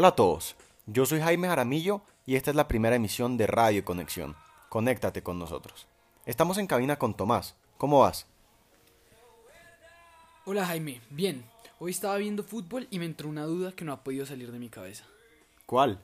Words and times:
Hola 0.00 0.08
a 0.08 0.16
todos, 0.16 0.56
yo 0.86 1.04
soy 1.04 1.20
Jaime 1.20 1.46
Jaramillo 1.46 2.00
y 2.24 2.36
esta 2.36 2.48
es 2.48 2.56
la 2.56 2.68
primera 2.68 2.96
emisión 2.96 3.36
de 3.36 3.46
Radio 3.46 3.84
Conexión. 3.84 4.34
Conéctate 4.70 5.22
con 5.22 5.38
nosotros. 5.38 5.88
Estamos 6.24 6.56
en 6.56 6.66
cabina 6.66 6.96
con 6.96 7.14
Tomás. 7.14 7.54
¿Cómo 7.76 8.00
vas? 8.00 8.26
Hola 10.46 10.64
Jaime, 10.64 11.02
bien. 11.10 11.44
Hoy 11.78 11.90
estaba 11.90 12.16
viendo 12.16 12.42
fútbol 12.42 12.88
y 12.90 12.98
me 12.98 13.04
entró 13.04 13.28
una 13.28 13.44
duda 13.44 13.72
que 13.72 13.84
no 13.84 13.92
ha 13.92 14.02
podido 14.02 14.24
salir 14.24 14.50
de 14.50 14.58
mi 14.58 14.70
cabeza. 14.70 15.04
¿Cuál? 15.66 16.00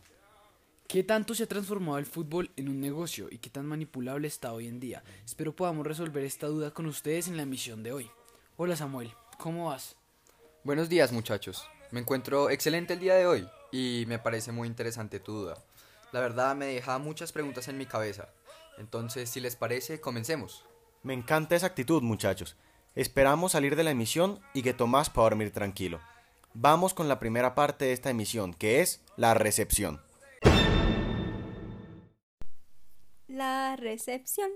¿Qué 0.87 1.03
tanto 1.03 1.35
se 1.35 1.45
ha 1.45 1.49
transformado 1.49 1.97
el 1.97 2.05
fútbol 2.05 2.51
en 2.57 2.69
un 2.69 2.79
negocio 2.79 3.29
y 3.31 3.39
qué 3.39 3.49
tan 3.49 3.65
manipulable 3.65 4.29
está 4.29 4.53
hoy 4.53 4.67
en 4.67 4.79
día? 4.79 5.03
Espero 5.25 5.57
podamos 5.57 5.87
resolver 5.87 6.23
esta 6.23 6.49
duda 6.49 6.71
con 6.71 6.85
ustedes 6.85 7.29
en 7.29 7.39
la 7.39 7.45
emisión 7.45 7.83
de 7.83 7.95
hoy. 7.95 8.11
Hola 8.59 8.77
Samuel, 8.77 9.15
¿cómo 9.39 9.71
vas? 9.71 9.97
Buenos 10.65 10.91
días 10.91 11.13
muchachos. 11.13 11.67
Me 11.93 12.01
encuentro 12.01 12.51
excelente 12.51 12.93
el 12.93 13.01
día 13.01 13.15
de 13.15 13.27
hoy 13.27 13.49
y 13.77 14.07
me 14.07 14.19
parece 14.19 14.53
muy 14.53 14.69
interesante 14.69 15.21
tu 15.21 15.33
duda. 15.33 15.59
La 16.13 16.21
verdad 16.21 16.57
me 16.57 16.67
deja 16.67 16.99
muchas 16.99 17.33
preguntas 17.33 17.69
en 17.69 17.77
mi 17.77 17.85
cabeza. 17.85 18.31
Entonces, 18.79 19.29
si 19.29 19.39
les 19.41 19.55
parece, 19.55 20.01
comencemos. 20.01 20.65
Me 21.03 21.13
encanta 21.13 21.57
esa 21.57 21.67
actitud, 21.67 22.03
muchachos. 22.03 22.57
Esperamos 22.95 23.53
salir 23.53 23.77
de 23.77 23.85
la 23.85 23.91
emisión 23.91 24.41
y 24.55 24.63
que 24.63 24.73
Tomás 24.73 25.11
pueda 25.11 25.29
dormir 25.29 25.51
tranquilo. 25.51 26.01
Vamos 26.55 26.95
con 26.95 27.09
la 27.09 27.19
primera 27.19 27.55
parte 27.55 27.85
de 27.85 27.93
esta 27.93 28.09
emisión, 28.09 28.55
que 28.55 28.81
es 28.81 29.03
la 29.17 29.35
recepción. 29.35 30.01
La 33.29 33.77
recepción. 33.77 34.51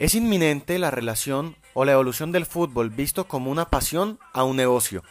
Es 0.00 0.14
inminente 0.14 0.78
la 0.78 0.90
relación 0.90 1.56
o 1.74 1.84
la 1.84 1.92
evolución 1.92 2.32
del 2.32 2.46
fútbol 2.46 2.88
visto 2.88 3.28
como 3.28 3.50
una 3.50 3.68
pasión 3.68 4.18
a 4.32 4.44
un 4.44 4.56
negocio. 4.56 5.02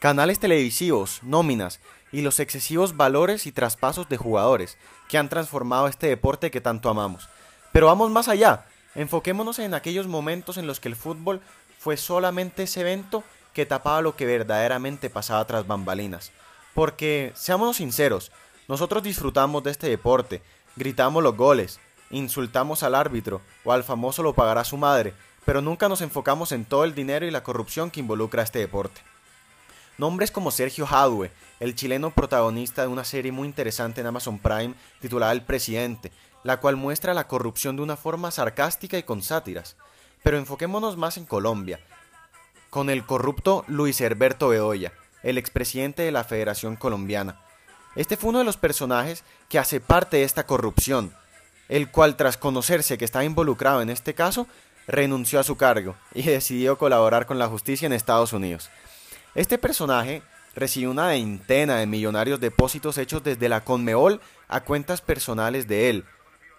Canales 0.00 0.40
televisivos, 0.40 1.20
nóminas 1.22 1.78
y 2.10 2.22
los 2.22 2.40
excesivos 2.40 2.96
valores 2.96 3.46
y 3.46 3.52
traspasos 3.52 4.08
de 4.08 4.16
jugadores 4.16 4.78
que 5.08 5.16
han 5.16 5.28
transformado 5.28 5.86
este 5.86 6.08
deporte 6.08 6.50
que 6.50 6.60
tanto 6.60 6.90
amamos. 6.90 7.28
Pero 7.70 7.86
vamos 7.86 8.10
más 8.10 8.26
allá, 8.26 8.66
enfoquémonos 8.96 9.60
en 9.60 9.74
aquellos 9.74 10.08
momentos 10.08 10.56
en 10.56 10.66
los 10.66 10.80
que 10.80 10.88
el 10.88 10.96
fútbol 10.96 11.40
fue 11.78 11.96
solamente 11.96 12.64
ese 12.64 12.80
evento 12.80 13.22
que 13.54 13.64
tapaba 13.64 14.02
lo 14.02 14.16
que 14.16 14.26
verdaderamente 14.26 15.08
pasaba 15.08 15.46
tras 15.46 15.68
bambalinas. 15.68 16.32
Porque, 16.74 17.30
seamos 17.36 17.76
sinceros, 17.76 18.32
nosotros 18.66 19.04
disfrutamos 19.04 19.62
de 19.62 19.70
este 19.70 19.88
deporte, 19.88 20.42
gritamos 20.74 21.22
los 21.22 21.36
goles, 21.36 21.78
insultamos 22.12 22.82
al 22.82 22.94
árbitro 22.94 23.40
o 23.64 23.72
al 23.72 23.82
famoso 23.82 24.22
lo 24.22 24.34
pagará 24.34 24.64
su 24.64 24.76
madre, 24.76 25.14
pero 25.44 25.60
nunca 25.60 25.88
nos 25.88 26.00
enfocamos 26.00 26.52
en 26.52 26.64
todo 26.64 26.84
el 26.84 26.94
dinero 26.94 27.26
y 27.26 27.30
la 27.30 27.42
corrupción 27.42 27.90
que 27.90 28.00
involucra 28.00 28.42
este 28.42 28.60
deporte. 28.60 29.00
Nombres 29.98 30.30
como 30.30 30.50
Sergio 30.50 30.86
Hadwe, 30.86 31.30
el 31.60 31.74
chileno 31.74 32.10
protagonista 32.10 32.82
de 32.82 32.88
una 32.88 33.04
serie 33.04 33.32
muy 33.32 33.46
interesante 33.46 34.00
en 34.00 34.06
Amazon 34.06 34.38
Prime 34.38 34.74
titulada 35.00 35.32
El 35.32 35.42
Presidente, 35.42 36.12
la 36.44 36.58
cual 36.58 36.76
muestra 36.76 37.14
la 37.14 37.28
corrupción 37.28 37.76
de 37.76 37.82
una 37.82 37.96
forma 37.96 38.30
sarcástica 38.30 38.98
y 38.98 39.02
con 39.02 39.22
sátiras. 39.22 39.76
Pero 40.22 40.38
enfoquémonos 40.38 40.96
más 40.96 41.16
en 41.18 41.26
Colombia, 41.26 41.80
con 42.70 42.88
el 42.88 43.04
corrupto 43.04 43.64
Luis 43.68 44.00
Herberto 44.00 44.48
Bedoya, 44.48 44.92
el 45.22 45.36
expresidente 45.36 46.02
de 46.02 46.12
la 46.12 46.24
Federación 46.24 46.76
Colombiana. 46.76 47.40
Este 47.94 48.16
fue 48.16 48.30
uno 48.30 48.38
de 48.38 48.44
los 48.44 48.56
personajes 48.56 49.24
que 49.48 49.58
hace 49.58 49.80
parte 49.80 50.18
de 50.18 50.24
esta 50.24 50.46
corrupción, 50.46 51.14
el 51.72 51.90
cual 51.90 52.16
tras 52.16 52.36
conocerse 52.36 52.98
que 52.98 53.06
estaba 53.06 53.24
involucrado 53.24 53.80
en 53.80 53.88
este 53.88 54.12
caso, 54.12 54.46
renunció 54.86 55.40
a 55.40 55.42
su 55.42 55.56
cargo 55.56 55.96
y 56.14 56.22
decidió 56.24 56.76
colaborar 56.76 57.24
con 57.24 57.38
la 57.38 57.48
justicia 57.48 57.86
en 57.86 57.94
Estados 57.94 58.34
Unidos. 58.34 58.68
Este 59.34 59.56
personaje 59.56 60.22
recibió 60.54 60.90
una 60.90 61.06
veintena 61.06 61.76
de 61.78 61.86
millonarios 61.86 62.40
depósitos 62.40 62.98
hechos 62.98 63.24
desde 63.24 63.48
la 63.48 63.62
Conmebol 63.62 64.20
a 64.48 64.60
cuentas 64.64 65.00
personales 65.00 65.66
de 65.66 65.88
él, 65.88 66.04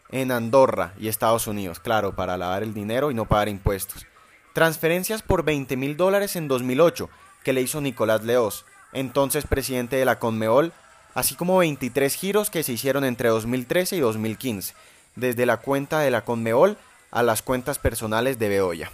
en 0.10 0.32
Andorra 0.32 0.96
y 1.00 1.10
Estados 1.10 1.46
Unidos, 1.46 1.80
claro, 1.80 2.16
para 2.16 2.36
lavar 2.36 2.64
el 2.64 2.74
dinero 2.74 3.12
y 3.12 3.14
no 3.14 3.28
pagar 3.28 3.50
impuestos. 3.50 4.08
Transferencias 4.54 5.22
por 5.22 5.44
20 5.44 5.78
mil 5.78 5.96
dólares 5.96 6.36
en 6.36 6.48
2008 6.48 7.10
que 7.44 7.54
le 7.54 7.62
hizo 7.62 7.82
Nicolás 7.82 8.24
Leos, 8.24 8.66
entonces 8.94 9.46
presidente 9.46 9.96
de 9.96 10.06
la 10.06 10.18
Conmebol, 10.18 10.74
así 11.14 11.36
como 11.36 11.60
23 11.60 12.16
giros 12.16 12.50
que 12.50 12.64
se 12.64 12.74
hicieron 12.74 13.04
entre 13.04 13.30
2013 13.30 13.98
y 13.98 14.00
2015, 14.00 14.74
desde 15.16 15.46
la 15.46 15.58
cuenta 15.58 16.00
de 16.00 16.12
la 16.12 16.24
Conmebol 16.24 16.78
a 17.12 17.24
las 17.24 17.42
cuentas 17.42 17.80
personales 17.80 18.40
de 18.40 18.50
Beoya. 18.50 18.92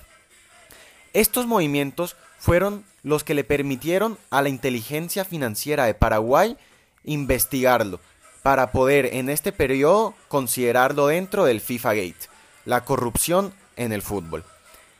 Estos 1.13 1.47
movimientos 1.47 2.15
fueron 2.37 2.85
los 3.03 3.23
que 3.23 3.33
le 3.33 3.43
permitieron 3.43 4.17
a 4.29 4.41
la 4.41 4.49
inteligencia 4.49 5.25
financiera 5.25 5.85
de 5.85 5.93
Paraguay 5.93 6.57
investigarlo, 7.03 7.99
para 8.41 8.71
poder 8.71 9.13
en 9.13 9.29
este 9.29 9.51
periodo 9.51 10.13
considerarlo 10.27 11.07
dentro 11.07 11.45
del 11.45 11.61
FIFA 11.61 11.93
Gate, 11.93 12.29
la 12.65 12.85
corrupción 12.85 13.53
en 13.75 13.91
el 13.91 14.01
fútbol. 14.01 14.43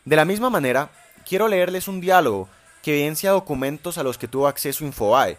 De 0.06 0.16
la 0.16 0.26
misma 0.26 0.50
manera, 0.50 0.90
quiero 1.28 1.48
leerles 1.48 1.88
un 1.88 2.02
diálogo 2.02 2.50
que 2.82 2.94
evidencia 2.94 3.32
documentos 3.32 3.98
a 3.98 4.04
los 4.04 4.18
que 4.18 4.28
tuvo 4.28 4.48
acceso 4.48 4.86
Infobae, 4.86 5.38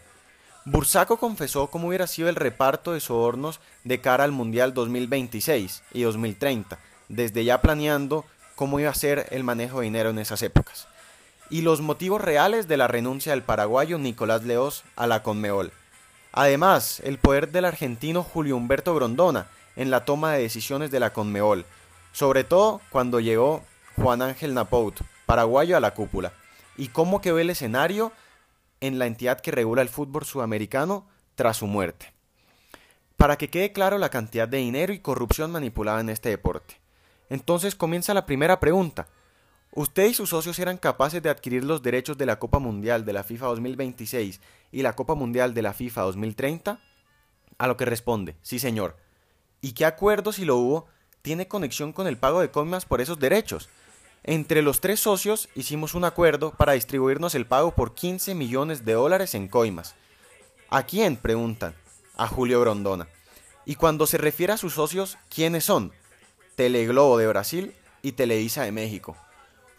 Bursaco 0.66 1.16
confesó 1.16 1.69
cómo 1.69 1.88
hubiera 1.88 2.06
sido 2.06 2.28
el 2.28 2.37
reparto 2.37 2.93
de 2.93 3.00
sobornos 3.00 3.60
de 3.84 4.00
cara 4.00 4.25
al 4.25 4.32
Mundial 4.32 4.75
2026 4.75 5.82
y 5.94 6.03
2030, 6.03 6.78
desde 7.09 7.44
ya 7.44 7.62
planeando 7.62 8.26
cómo 8.56 8.78
iba 8.78 8.91
a 8.91 8.94
ser 8.94 9.26
el 9.31 9.43
manejo 9.43 9.78
de 9.78 9.84
dinero 9.84 10.10
en 10.10 10.19
esas 10.19 10.43
épocas. 10.43 10.87
Y 11.48 11.62
los 11.62 11.81
motivos 11.81 12.21
reales 12.21 12.69
de 12.69 12.76
la 12.76 12.88
renuncia 12.88 13.32
del 13.32 13.43
paraguayo 13.43 13.98
Nicolás 13.98 14.44
Leos 14.44 14.84
a 14.97 15.06
la 15.06 15.22
Conmebol. 15.22 15.72
Además, 16.32 17.00
el 17.00 17.19
poder 17.19 17.50
del 17.50 17.65
argentino 17.65 18.22
Julio 18.22 18.56
Humberto 18.56 18.94
Grondona 18.94 19.47
en 19.77 19.91
la 19.91 20.04
toma 20.04 20.32
de 20.32 20.42
decisiones 20.42 20.91
de 20.91 21.00
la 21.00 21.12
Conmebol, 21.15 21.65
sobre 22.12 22.44
todo 22.44 22.82
cuando 22.91 23.19
llegó 23.19 23.65
Juan 23.97 24.21
Ángel 24.21 24.53
Napout, 24.53 25.00
paraguayo 25.25 25.77
a 25.77 25.81
la 25.81 25.94
cúpula, 25.94 26.32
y 26.77 26.88
cómo 26.88 27.22
quedó 27.22 27.38
el 27.38 27.50
escenario 27.50 28.12
en 28.80 28.98
la 28.98 29.06
entidad 29.06 29.41
que 29.41 29.50
regula 29.50 29.82
el 29.82 29.88
fútbol 29.88 30.24
sudamericano 30.24 31.06
tras 31.34 31.58
su 31.58 31.66
muerte. 31.66 32.12
Para 33.16 33.36
que 33.36 33.50
quede 33.50 33.72
claro 33.72 33.98
la 33.98 34.08
cantidad 34.08 34.48
de 34.48 34.58
dinero 34.58 34.92
y 34.92 35.00
corrupción 35.00 35.50
manipulada 35.50 36.00
en 36.00 36.08
este 36.08 36.30
deporte. 36.30 36.80
Entonces 37.28 37.74
comienza 37.74 38.14
la 38.14 38.26
primera 38.26 38.60
pregunta. 38.60 39.08
¿Usted 39.72 40.06
y 40.06 40.14
sus 40.14 40.30
socios 40.30 40.58
eran 40.58 40.78
capaces 40.78 41.22
de 41.22 41.30
adquirir 41.30 41.64
los 41.64 41.82
derechos 41.82 42.18
de 42.18 42.26
la 42.26 42.41
Copa 42.41 42.58
Mundial 42.58 43.04
de 43.04 43.12
la 43.12 43.22
FIFA 43.22 43.46
2026 43.46 44.41
y 44.72 44.82
la 44.82 44.94
Copa 44.94 45.14
Mundial 45.14 45.54
de 45.54 45.62
la 45.62 45.72
FIFA 45.72 46.02
2030? 46.02 46.80
A 47.58 47.66
lo 47.68 47.76
que 47.76 47.84
responde, 47.84 48.36
sí 48.42 48.58
señor. 48.58 48.97
¿Y 49.60 49.72
qué 49.72 49.84
acuerdo, 49.84 50.32
si 50.32 50.44
lo 50.44 50.56
hubo, 50.56 50.86
tiene 51.22 51.47
conexión 51.47 51.92
con 51.92 52.06
el 52.06 52.16
pago 52.16 52.41
de 52.41 52.50
coimas 52.50 52.84
por 52.84 53.00
esos 53.00 53.21
derechos? 53.21 53.68
Entre 54.22 54.63
los 54.63 54.81
tres 54.81 55.01
socios 55.01 55.49
hicimos 55.55 55.95
un 55.95 56.05
acuerdo 56.05 56.53
para 56.53 56.72
distribuirnos 56.72 57.34
el 57.34 57.47
pago 57.47 57.71
por 57.75 57.95
15 57.95 58.34
millones 58.34 58.84
de 58.84 58.93
dólares 58.93 59.34
en 59.34 59.49
coimas. 59.49 59.95
¿A 60.69 60.83
quién? 60.83 61.17
preguntan. 61.17 61.75
A 62.17 62.27
Julio 62.27 62.61
Grondona. 62.61 63.09
Y 63.65 63.77
cuando 63.77 64.07
se 64.07 64.19
refiere 64.19 64.53
a 64.53 64.59
sus 64.59 64.75
socios, 64.75 65.17
¿quiénes 65.34 65.65
son? 65.65 65.93
Teleglobo 66.55 67.17
de 67.17 67.27
Brasil 67.28 67.75
y 68.03 68.13
Televisa 68.13 68.63
de 68.63 68.72
México. 68.72 69.17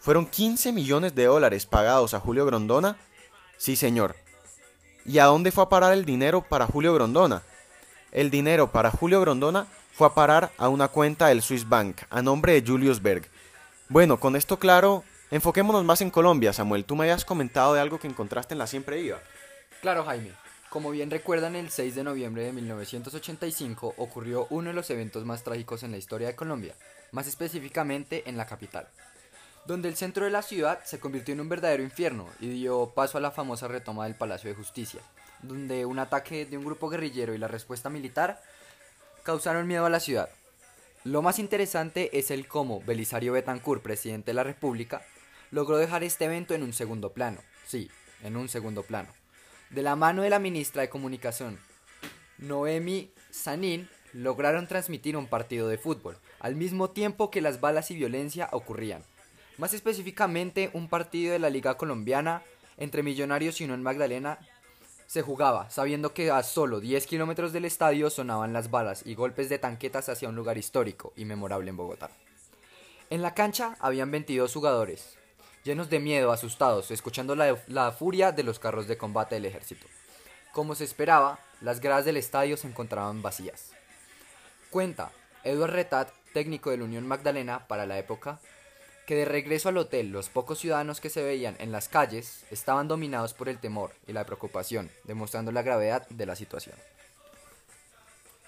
¿Fueron 0.00 0.26
15 0.26 0.72
millones 0.72 1.14
de 1.14 1.26
dólares 1.26 1.66
pagados 1.66 2.12
a 2.12 2.20
Julio 2.20 2.44
Grondona? 2.44 2.96
Sí, 3.56 3.76
señor. 3.76 4.16
¿Y 5.04 5.18
a 5.18 5.26
dónde 5.26 5.52
fue 5.52 5.62
a 5.64 5.68
parar 5.68 5.92
el 5.92 6.04
dinero 6.04 6.42
para 6.42 6.66
Julio 6.66 6.92
Grondona? 6.94 7.42
El 8.10 8.30
dinero 8.30 8.72
para 8.72 8.90
Julio 8.90 9.20
Grondona 9.20 9.66
fue 9.92 10.08
a 10.08 10.14
parar 10.14 10.50
a 10.58 10.68
una 10.68 10.88
cuenta 10.88 11.28
del 11.28 11.42
Swiss 11.42 11.68
Bank 11.68 12.02
a 12.10 12.22
nombre 12.22 12.60
de 12.60 12.68
Julius 12.68 13.00
Berg, 13.00 13.28
bueno, 13.92 14.18
con 14.18 14.36
esto 14.36 14.58
claro, 14.58 15.04
enfoquémonos 15.30 15.84
más 15.84 16.00
en 16.00 16.10
Colombia, 16.10 16.54
Samuel. 16.54 16.86
Tú 16.86 16.96
me 16.96 17.04
habías 17.04 17.26
comentado 17.26 17.74
de 17.74 17.80
algo 17.80 18.00
que 18.00 18.08
encontraste 18.08 18.54
en 18.54 18.58
la 18.58 18.66
Siempre 18.66 19.02
Iba. 19.02 19.18
Claro, 19.82 20.04
Jaime. 20.04 20.32
Como 20.70 20.90
bien 20.90 21.10
recuerdan, 21.10 21.56
el 21.56 21.68
6 21.68 21.96
de 21.96 22.02
noviembre 22.02 22.44
de 22.44 22.52
1985 22.54 23.92
ocurrió 23.98 24.46
uno 24.48 24.70
de 24.70 24.74
los 24.74 24.88
eventos 24.88 25.26
más 25.26 25.44
trágicos 25.44 25.82
en 25.82 25.90
la 25.90 25.98
historia 25.98 26.28
de 26.28 26.34
Colombia, 26.34 26.74
más 27.10 27.26
específicamente 27.26 28.22
en 28.30 28.38
la 28.38 28.46
capital, 28.46 28.88
donde 29.66 29.90
el 29.90 29.96
centro 29.96 30.24
de 30.24 30.30
la 30.30 30.40
ciudad 30.40 30.82
se 30.86 30.98
convirtió 30.98 31.34
en 31.34 31.42
un 31.42 31.50
verdadero 31.50 31.82
infierno 31.82 32.26
y 32.40 32.48
dio 32.48 32.94
paso 32.94 33.18
a 33.18 33.20
la 33.20 33.30
famosa 33.30 33.68
retoma 33.68 34.04
del 34.04 34.14
Palacio 34.14 34.48
de 34.48 34.56
Justicia, 34.56 35.02
donde 35.42 35.84
un 35.84 35.98
ataque 35.98 36.46
de 36.46 36.56
un 36.56 36.64
grupo 36.64 36.88
guerrillero 36.88 37.34
y 37.34 37.38
la 37.38 37.48
respuesta 37.48 37.90
militar 37.90 38.40
causaron 39.22 39.66
miedo 39.66 39.84
a 39.84 39.90
la 39.90 40.00
ciudad. 40.00 40.30
Lo 41.04 41.20
más 41.20 41.40
interesante 41.40 42.16
es 42.16 42.30
el 42.30 42.46
cómo 42.46 42.80
Belisario 42.80 43.32
Betancourt, 43.32 43.82
presidente 43.82 44.30
de 44.30 44.34
la 44.34 44.44
República, 44.44 45.02
logró 45.50 45.76
dejar 45.76 46.04
este 46.04 46.26
evento 46.26 46.54
en 46.54 46.62
un 46.62 46.72
segundo 46.72 47.12
plano. 47.12 47.40
Sí, 47.66 47.90
en 48.22 48.36
un 48.36 48.48
segundo 48.48 48.84
plano. 48.84 49.08
De 49.70 49.82
la 49.82 49.96
mano 49.96 50.22
de 50.22 50.30
la 50.30 50.38
ministra 50.38 50.82
de 50.82 50.88
Comunicación, 50.88 51.58
Noemi 52.38 53.10
Sanín, 53.30 53.88
lograron 54.12 54.68
transmitir 54.68 55.16
un 55.16 55.26
partido 55.26 55.66
de 55.66 55.76
fútbol, 55.76 56.18
al 56.38 56.54
mismo 56.54 56.90
tiempo 56.90 57.32
que 57.32 57.40
las 57.40 57.60
balas 57.60 57.90
y 57.90 57.96
violencia 57.96 58.48
ocurrían. 58.52 59.02
Más 59.58 59.74
específicamente, 59.74 60.70
un 60.72 60.88
partido 60.88 61.32
de 61.32 61.40
la 61.40 61.50
Liga 61.50 61.76
Colombiana 61.76 62.44
entre 62.76 63.02
Millonarios 63.02 63.60
y 63.60 63.64
Unión 63.64 63.82
Magdalena 63.82 64.38
se 65.12 65.20
jugaba, 65.20 65.68
sabiendo 65.68 66.14
que 66.14 66.30
a 66.30 66.42
solo 66.42 66.80
10 66.80 67.06
kilómetros 67.06 67.52
del 67.52 67.66
estadio 67.66 68.08
sonaban 68.08 68.54
las 68.54 68.70
balas 68.70 69.02
y 69.04 69.14
golpes 69.14 69.50
de 69.50 69.58
tanquetas 69.58 70.08
hacia 70.08 70.30
un 70.30 70.36
lugar 70.36 70.56
histórico 70.56 71.12
y 71.16 71.26
memorable 71.26 71.68
en 71.68 71.76
Bogotá. 71.76 72.08
En 73.10 73.20
la 73.20 73.34
cancha 73.34 73.76
habían 73.78 74.10
22 74.10 74.50
jugadores, 74.54 75.18
llenos 75.64 75.90
de 75.90 76.00
miedo, 76.00 76.32
asustados, 76.32 76.90
escuchando 76.90 77.36
la, 77.36 77.92
furia 77.92 78.32
de 78.32 78.42
los 78.42 78.58
carros 78.58 78.88
de 78.88 78.96
combate 78.96 79.34
del 79.34 79.44
ejército. 79.44 79.86
Como 80.50 80.74
se 80.74 80.84
esperaba, 80.84 81.38
las 81.60 81.80
gradas 81.80 82.06
del 82.06 82.16
estadio 82.16 82.56
se 82.56 82.68
encontraban 82.68 83.20
vacías. 83.20 83.72
Cuenta 84.70 85.12
Eduard 85.44 85.72
Retat, 85.72 86.08
técnico 86.32 86.70
de 86.70 86.78
la 86.78 86.84
Unión 86.84 87.06
Magdalena 87.06 87.68
para 87.68 87.84
la 87.84 87.98
época, 87.98 88.40
que 89.12 89.16
de 89.16 89.24
regreso 89.26 89.68
al 89.68 89.76
hotel 89.76 90.08
los 90.08 90.30
pocos 90.30 90.58
ciudadanos 90.58 90.98
que 90.98 91.10
se 91.10 91.22
veían 91.22 91.54
en 91.58 91.70
las 91.70 91.90
calles 91.90 92.44
estaban 92.50 92.88
dominados 92.88 93.34
por 93.34 93.50
el 93.50 93.58
temor 93.58 93.92
y 94.06 94.14
la 94.14 94.24
preocupación, 94.24 94.90
demostrando 95.04 95.52
la 95.52 95.60
gravedad 95.60 96.08
de 96.08 96.24
la 96.24 96.34
situación. 96.34 96.74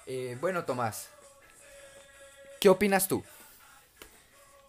Eh, 0.06 0.38
bueno, 0.40 0.64
Tomás, 0.64 1.10
¿qué 2.62 2.70
opinas 2.70 3.08
tú? 3.08 3.22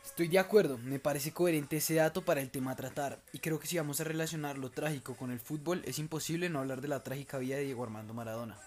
Estoy 0.03 0.27
de 0.27 0.37
acuerdo, 0.37 0.77
me 0.79 0.99
parece 0.99 1.31
coherente 1.31 1.77
ese 1.77 1.93
dato 1.93 2.25
para 2.25 2.41
el 2.41 2.49
tema 2.49 2.71
a 2.71 2.75
tratar, 2.75 3.21
y 3.31 3.39
creo 3.39 3.57
que 3.57 3.67
si 3.67 3.77
vamos 3.77 4.01
a 4.01 4.03
relacionar 4.03 4.57
lo 4.57 4.71
trágico 4.71 5.15
con 5.15 5.31
el 5.31 5.39
fútbol, 5.39 5.81
es 5.85 5.97
imposible 5.97 6.49
no 6.49 6.59
hablar 6.59 6.81
de 6.81 6.89
la 6.89 7.03
trágica 7.03 7.37
vida 7.37 7.55
de 7.55 7.63
Diego 7.63 7.85
Armando 7.85 8.13
Maradona. 8.13 8.57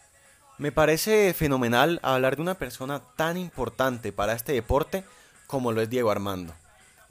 Me 0.57 0.73
parece 0.73 1.35
fenomenal 1.35 2.01
hablar 2.03 2.37
de 2.37 2.43
una 2.43 2.55
persona 2.55 3.03
tan 3.17 3.37
importante 3.37 4.13
para 4.13 4.33
este 4.33 4.55
deporte 4.55 5.05
como 5.47 5.73
lo 5.73 5.83
es 5.83 5.91
Diego 5.91 6.11
Armando. 6.11 6.55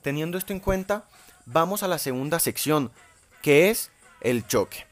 Teniendo 0.02 0.38
esto 0.38 0.52
en 0.52 0.60
cuenta, 0.60 1.08
vamos 1.46 1.82
a 1.82 1.88
la 1.88 1.98
segunda 1.98 2.38
sección, 2.38 2.90
que 3.42 3.70
es 3.70 3.90
el 4.20 4.46
choque. 4.46 4.86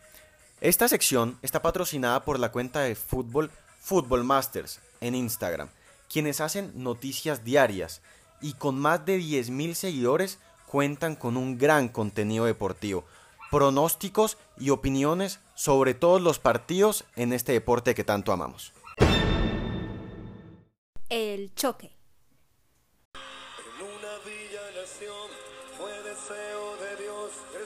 Esta 0.60 0.88
sección 0.88 1.38
está 1.42 1.62
patrocinada 1.62 2.24
por 2.24 2.38
la 2.38 2.50
cuenta 2.50 2.80
de 2.80 2.94
fútbol 2.94 3.50
Football 3.80 4.24
Masters 4.24 4.80
en 5.00 5.14
Instagram, 5.14 5.68
quienes 6.12 6.40
hacen 6.40 6.72
noticias 6.74 7.44
diarias 7.44 8.02
y 8.40 8.54
con 8.54 8.78
más 8.78 9.04
de 9.06 9.18
10.000 9.18 9.74
seguidores 9.74 10.38
cuentan 10.66 11.14
con 11.14 11.36
un 11.36 11.56
gran 11.56 11.88
contenido 11.88 12.44
deportivo, 12.46 13.04
pronósticos 13.50 14.38
y 14.58 14.70
opiniones 14.70 15.40
sobre 15.54 15.94
todos 15.94 16.20
los 16.20 16.38
partidos 16.38 17.04
en 17.14 17.32
este 17.32 17.52
deporte 17.52 17.94
que 17.94 18.04
tanto 18.04 18.32
amamos. 18.32 18.72
El 21.08 21.54
choque. 21.54 21.95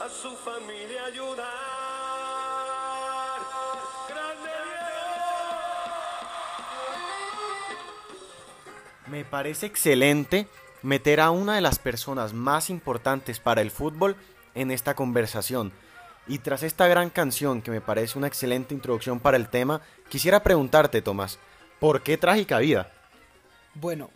a 0.00 0.08
su 0.08 0.36
familia 0.36 1.04
ayudar. 1.06 1.46
¡Grande 4.08 4.50
Me 9.06 9.24
parece 9.24 9.66
excelente 9.66 10.48
meter 10.82 11.20
a 11.20 11.30
una 11.30 11.54
de 11.54 11.60
las 11.60 11.78
personas 11.78 12.32
más 12.32 12.70
importantes 12.70 13.38
para 13.40 13.60
el 13.60 13.70
fútbol 13.70 14.16
en 14.54 14.70
esta 14.70 14.94
conversación. 14.94 15.72
Y 16.26 16.38
tras 16.38 16.62
esta 16.62 16.86
gran 16.86 17.10
canción, 17.10 17.62
que 17.62 17.70
me 17.70 17.80
parece 17.80 18.18
una 18.18 18.28
excelente 18.28 18.74
introducción 18.74 19.18
para 19.18 19.36
el 19.36 19.48
tema, 19.48 19.80
quisiera 20.08 20.42
preguntarte, 20.42 21.02
Tomás, 21.02 21.38
¿por 21.80 22.02
qué 22.02 22.16
trágica 22.16 22.58
vida? 22.58 22.92
Bueno, 23.74 24.10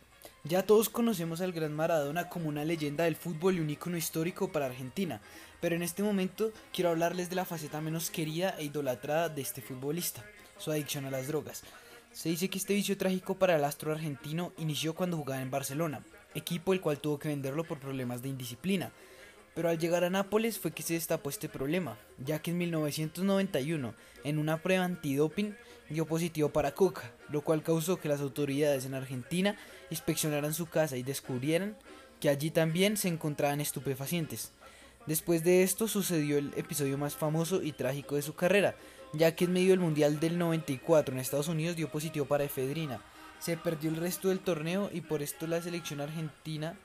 ya 0.48 0.62
todos 0.62 0.88
conocemos 0.88 1.40
al 1.40 1.52
gran 1.52 1.72
Maradona 1.72 2.28
como 2.28 2.48
una 2.48 2.64
leyenda 2.64 3.04
del 3.04 3.16
fútbol 3.16 3.56
y 3.56 3.60
un 3.60 3.70
ícono 3.70 3.96
histórico 3.96 4.52
para 4.52 4.66
Argentina, 4.66 5.20
pero 5.60 5.74
en 5.74 5.82
este 5.82 6.02
momento 6.02 6.52
quiero 6.72 6.90
hablarles 6.90 7.28
de 7.28 7.36
la 7.36 7.44
faceta 7.44 7.80
menos 7.80 8.10
querida 8.10 8.54
e 8.58 8.64
idolatrada 8.64 9.28
de 9.28 9.42
este 9.42 9.60
futbolista, 9.60 10.24
su 10.58 10.70
adicción 10.70 11.04
a 11.04 11.10
las 11.10 11.26
drogas. 11.26 11.64
Se 12.12 12.28
dice 12.28 12.48
que 12.48 12.58
este 12.58 12.74
vicio 12.74 12.96
trágico 12.96 13.34
para 13.34 13.56
el 13.56 13.64
astro 13.64 13.92
argentino 13.92 14.52
inició 14.58 14.94
cuando 14.94 15.16
jugaba 15.16 15.42
en 15.42 15.50
Barcelona, 15.50 16.04
equipo 16.34 16.72
el 16.72 16.80
cual 16.80 16.98
tuvo 16.98 17.18
que 17.18 17.28
venderlo 17.28 17.64
por 17.64 17.78
problemas 17.78 18.22
de 18.22 18.28
indisciplina. 18.28 18.92
Pero 19.54 19.68
al 19.68 19.78
llegar 19.78 20.04
a 20.04 20.10
Nápoles 20.10 20.58
fue 20.58 20.70
que 20.70 20.82
se 20.82 20.94
destapó 20.94 21.30
este 21.30 21.48
problema, 21.48 21.98
ya 22.24 22.40
que 22.40 22.52
en 22.52 22.58
1991, 22.58 23.94
en 24.22 24.38
una 24.38 24.62
prueba 24.62 24.84
antidoping, 24.84 25.56
dio 25.88 26.06
positivo 26.06 26.48
para 26.50 26.74
coca, 26.74 27.12
lo 27.30 27.42
cual 27.42 27.62
causó 27.62 27.98
que 27.98 28.08
las 28.08 28.20
autoridades 28.20 28.84
en 28.84 28.94
Argentina 28.94 29.56
inspeccionaran 29.90 30.54
su 30.54 30.66
casa 30.66 30.96
y 30.96 31.02
descubrieran 31.02 31.76
que 32.20 32.28
allí 32.28 32.50
también 32.50 32.96
se 32.96 33.08
encontraban 33.08 33.60
estupefacientes. 33.60 34.52
Después 35.06 35.44
de 35.44 35.62
esto 35.62 35.86
sucedió 35.86 36.38
el 36.38 36.52
episodio 36.56 36.98
más 36.98 37.14
famoso 37.14 37.62
y 37.62 37.72
trágico 37.72 38.16
de 38.16 38.22
su 38.22 38.34
carrera, 38.34 38.74
ya 39.12 39.36
que 39.36 39.44
en 39.44 39.52
medio 39.52 39.70
del 39.70 39.80
Mundial 39.80 40.18
del 40.18 40.38
94 40.38 41.14
en 41.14 41.20
Estados 41.20 41.48
Unidos 41.48 41.76
dio 41.76 41.88
positivo 41.88 42.26
para 42.26 42.44
efedrina. 42.44 43.00
Se 43.38 43.56
perdió 43.56 43.90
el 43.90 43.96
resto 43.96 44.28
del 44.28 44.40
torneo 44.40 44.90
y 44.92 45.02
por 45.02 45.22
esto 45.22 45.46
la 45.46 45.62
selección 45.62 46.00
argentina 46.00 46.76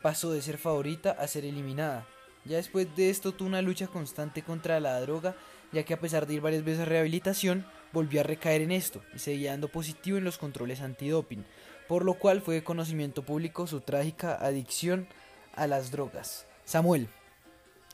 pasó 0.00 0.30
de 0.30 0.40
ser 0.40 0.56
favorita 0.56 1.10
a 1.10 1.26
ser 1.26 1.44
eliminada. 1.44 2.06
Ya 2.44 2.56
después 2.56 2.86
de 2.96 3.10
esto 3.10 3.32
tuvo 3.32 3.48
una 3.48 3.60
lucha 3.60 3.88
constante 3.88 4.42
contra 4.42 4.80
la 4.80 5.00
droga, 5.00 5.34
ya 5.72 5.82
que 5.82 5.94
a 5.94 6.00
pesar 6.00 6.26
de 6.26 6.34
ir 6.34 6.40
varias 6.40 6.64
veces 6.64 6.82
a 6.82 6.84
rehabilitación, 6.84 7.66
volvió 7.96 8.20
a 8.20 8.24
recaer 8.24 8.60
en 8.60 8.72
esto 8.72 9.00
y 9.14 9.18
seguía 9.18 9.52
dando 9.52 9.68
positivo 9.68 10.18
en 10.18 10.24
los 10.24 10.36
controles 10.36 10.82
antidoping, 10.82 11.46
por 11.88 12.04
lo 12.04 12.12
cual 12.12 12.42
fue 12.42 12.56
de 12.56 12.62
conocimiento 12.62 13.22
público 13.22 13.66
su 13.66 13.80
trágica 13.80 14.34
adicción 14.34 15.08
a 15.54 15.66
las 15.66 15.90
drogas. 15.90 16.46
Samuel, 16.66 17.08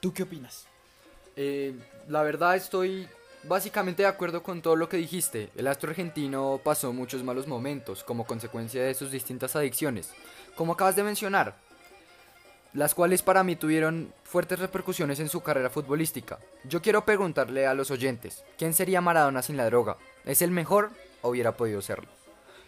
¿tú 0.00 0.12
qué 0.12 0.24
opinas? 0.24 0.66
Eh, 1.36 1.76
la 2.08 2.24
verdad 2.24 2.56
estoy 2.56 3.08
básicamente 3.44 4.02
de 4.02 4.08
acuerdo 4.08 4.42
con 4.42 4.60
todo 4.60 4.74
lo 4.74 4.88
que 4.88 4.96
dijiste. 4.96 5.50
El 5.54 5.68
astro 5.68 5.90
argentino 5.90 6.60
pasó 6.64 6.92
muchos 6.92 7.22
malos 7.22 7.46
momentos 7.46 8.02
como 8.02 8.26
consecuencia 8.26 8.82
de 8.82 8.94
sus 8.94 9.12
distintas 9.12 9.54
adicciones, 9.54 10.10
como 10.56 10.72
acabas 10.72 10.96
de 10.96 11.04
mencionar, 11.04 11.56
las 12.74 12.94
cuales 12.94 13.22
para 13.22 13.44
mí 13.44 13.56
tuvieron 13.56 14.12
fuertes 14.24 14.58
repercusiones 14.58 15.20
en 15.20 15.28
su 15.28 15.42
carrera 15.42 15.70
futbolística. 15.70 16.38
Yo 16.64 16.80
quiero 16.80 17.04
preguntarle 17.04 17.66
a 17.66 17.74
los 17.74 17.90
oyentes, 17.90 18.44
¿quién 18.56 18.72
sería 18.72 19.00
Maradona 19.00 19.42
sin 19.42 19.56
la 19.56 19.66
droga? 19.66 19.96
¿Es 20.24 20.42
el 20.42 20.50
mejor 20.50 20.90
o 21.20 21.30
hubiera 21.30 21.56
podido 21.56 21.82
serlo? 21.82 22.08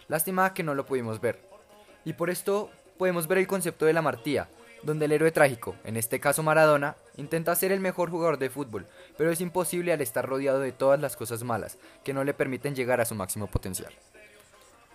Lástima 0.07 0.53
que 0.53 0.63
no 0.63 0.75
lo 0.75 0.85
pudimos 0.85 1.19
ver. 1.19 1.39
Y 2.03 2.13
por 2.13 2.29
esto 2.29 2.69
podemos 2.97 3.27
ver 3.27 3.39
el 3.39 3.47
concepto 3.47 3.85
de 3.85 3.93
la 3.93 4.03
martía, 4.03 4.47
donde 4.83 5.05
el 5.05 5.13
héroe 5.13 5.31
trágico, 5.31 5.75
en 5.83 5.97
este 5.97 6.19
caso 6.19 6.43
Maradona, 6.43 6.95
intenta 7.17 7.55
ser 7.55 7.71
el 7.71 7.79
mejor 7.79 8.11
jugador 8.11 8.37
de 8.37 8.51
fútbol, 8.51 8.85
pero 9.17 9.31
es 9.31 9.41
imposible 9.41 9.91
al 9.91 10.01
estar 10.01 10.27
rodeado 10.27 10.59
de 10.59 10.71
todas 10.71 10.99
las 10.99 11.17
cosas 11.17 11.43
malas 11.43 11.79
que 12.03 12.13
no 12.13 12.23
le 12.23 12.35
permiten 12.35 12.75
llegar 12.75 13.01
a 13.01 13.05
su 13.05 13.15
máximo 13.15 13.47
potencial. 13.47 13.91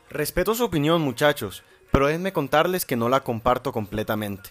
Respeto 0.08 0.54
su 0.54 0.64
opinión, 0.64 1.02
muchachos, 1.02 1.64
pero 1.90 2.06
déjenme 2.06 2.32
contarles 2.32 2.84
que 2.84 2.96
no 2.96 3.08
la 3.08 3.20
comparto 3.20 3.72
completamente. 3.72 4.50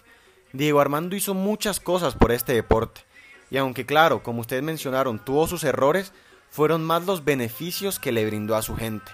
Diego 0.52 0.80
Armando 0.80 1.16
hizo 1.16 1.34
muchas 1.34 1.80
cosas 1.80 2.14
por 2.14 2.32
este 2.32 2.52
deporte, 2.52 3.02
y 3.50 3.56
aunque 3.56 3.86
claro, 3.86 4.22
como 4.22 4.40
ustedes 4.40 4.62
mencionaron, 4.62 5.24
tuvo 5.24 5.46
sus 5.46 5.64
errores, 5.64 6.12
fueron 6.50 6.84
más 6.84 7.06
los 7.06 7.24
beneficios 7.24 7.98
que 7.98 8.12
le 8.12 8.26
brindó 8.26 8.56
a 8.56 8.62
su 8.62 8.76
gente. 8.76 9.12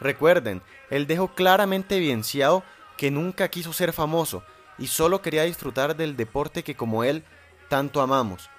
Recuerden, 0.00 0.62
él 0.90 1.06
dejó 1.06 1.28
claramente 1.34 1.96
evidenciado 1.96 2.64
que 2.96 3.10
nunca 3.10 3.48
quiso 3.48 3.72
ser 3.72 3.92
famoso 3.92 4.42
y 4.78 4.86
solo 4.86 5.22
quería 5.22 5.44
disfrutar 5.44 5.96
del 5.96 6.16
deporte 6.16 6.62
que 6.64 6.74
como 6.74 7.04
él 7.04 7.24
tanto 7.68 8.00
amamos. 8.00 8.50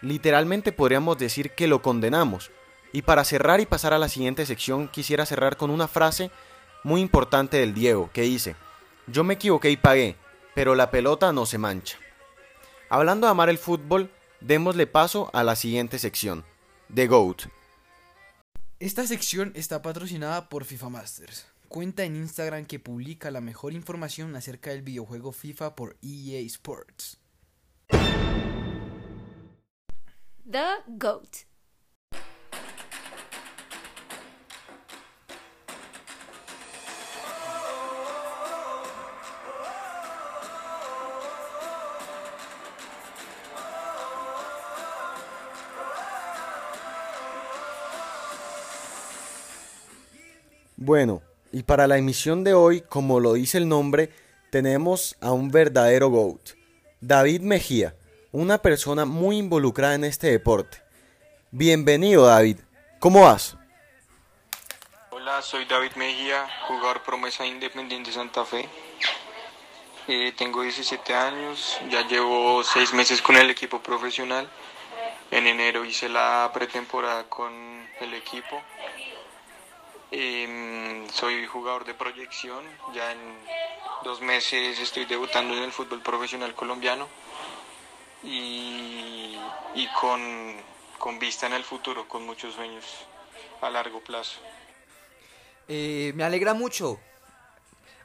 Literalmente 0.00 0.72
podríamos 0.72 1.18
decir 1.18 1.52
que 1.52 1.66
lo 1.66 1.82
condenamos. 1.82 2.50
Y 2.92 3.02
para 3.02 3.24
cerrar 3.24 3.60
y 3.60 3.66
pasar 3.66 3.92
a 3.92 3.98
la 3.98 4.08
siguiente 4.08 4.46
sección 4.46 4.88
quisiera 4.88 5.26
cerrar 5.26 5.56
con 5.56 5.70
una 5.70 5.88
frase 5.88 6.30
muy 6.82 7.00
importante 7.00 7.58
del 7.58 7.74
Diego, 7.74 8.10
que 8.12 8.22
dice, 8.22 8.56
yo 9.06 9.24
me 9.24 9.34
equivoqué 9.34 9.70
y 9.70 9.76
pagué, 9.76 10.16
pero 10.56 10.74
la 10.74 10.90
pelota 10.90 11.34
no 11.34 11.44
se 11.44 11.58
mancha. 11.58 11.98
Hablando 12.88 13.26
de 13.26 13.32
amar 13.32 13.50
el 13.50 13.58
fútbol, 13.58 14.10
démosle 14.40 14.86
paso 14.86 15.28
a 15.34 15.44
la 15.44 15.54
siguiente 15.54 15.98
sección, 15.98 16.46
The 16.94 17.06
GOAT. 17.08 17.42
Esta 18.80 19.06
sección 19.06 19.52
está 19.54 19.82
patrocinada 19.82 20.48
por 20.48 20.64
FIFA 20.64 20.88
Masters, 20.88 21.46
cuenta 21.68 22.04
en 22.04 22.16
Instagram 22.16 22.64
que 22.64 22.78
publica 22.78 23.30
la 23.30 23.42
mejor 23.42 23.74
información 23.74 24.34
acerca 24.34 24.70
del 24.70 24.80
videojuego 24.80 25.32
FIFA 25.32 25.76
por 25.76 25.98
EA 26.00 26.40
Sports. 26.46 27.18
The 30.50 30.64
GOAT. 30.86 31.36
Bueno, 50.86 51.20
y 51.50 51.64
para 51.64 51.88
la 51.88 51.98
emisión 51.98 52.44
de 52.44 52.54
hoy, 52.54 52.80
como 52.80 53.18
lo 53.18 53.32
dice 53.32 53.58
el 53.58 53.68
nombre, 53.68 54.08
tenemos 54.52 55.16
a 55.20 55.32
un 55.32 55.50
verdadero 55.50 56.10
GOAT, 56.10 56.50
David 57.00 57.40
Mejía, 57.40 57.96
una 58.30 58.58
persona 58.58 59.04
muy 59.04 59.38
involucrada 59.38 59.96
en 59.96 60.04
este 60.04 60.28
deporte. 60.28 60.80
Bienvenido 61.50 62.26
David, 62.26 62.58
¿cómo 63.00 63.22
vas? 63.22 63.56
Hola, 65.10 65.42
soy 65.42 65.64
David 65.64 65.90
Mejía, 65.96 66.46
jugador 66.68 67.02
promesa 67.02 67.44
Independiente 67.44 68.12
Santa 68.12 68.44
Fe. 68.44 68.68
Eh, 70.06 70.34
tengo 70.38 70.62
17 70.62 71.12
años, 71.12 71.80
ya 71.90 72.06
llevo 72.06 72.62
6 72.62 72.92
meses 72.92 73.20
con 73.20 73.34
el 73.34 73.50
equipo 73.50 73.82
profesional. 73.82 74.48
En 75.32 75.48
enero 75.48 75.84
hice 75.84 76.08
la 76.08 76.48
pretemporada 76.54 77.24
con 77.24 77.52
el 78.00 78.14
equipo. 78.14 78.62
Em, 80.10 81.08
soy 81.10 81.46
jugador 81.46 81.84
de 81.84 81.94
proyección, 81.94 82.64
ya 82.94 83.12
en 83.12 83.18
dos 84.04 84.20
meses 84.20 84.78
estoy 84.78 85.04
debutando 85.04 85.56
en 85.56 85.64
el 85.64 85.72
fútbol 85.72 86.00
profesional 86.00 86.54
colombiano 86.54 87.08
y, 88.22 89.36
con 89.98 91.18
vista 91.18 91.46
en 91.46 91.54
el 91.54 91.64
futuro, 91.64 92.06
con 92.08 92.24
muchos 92.24 92.54
sueños 92.54 92.84
a 93.60 93.70
largo 93.70 94.00
plazo. 94.00 94.40
Eh, 95.68 96.12
me 96.14 96.24
alegra 96.24 96.54
mucho. 96.54 97.00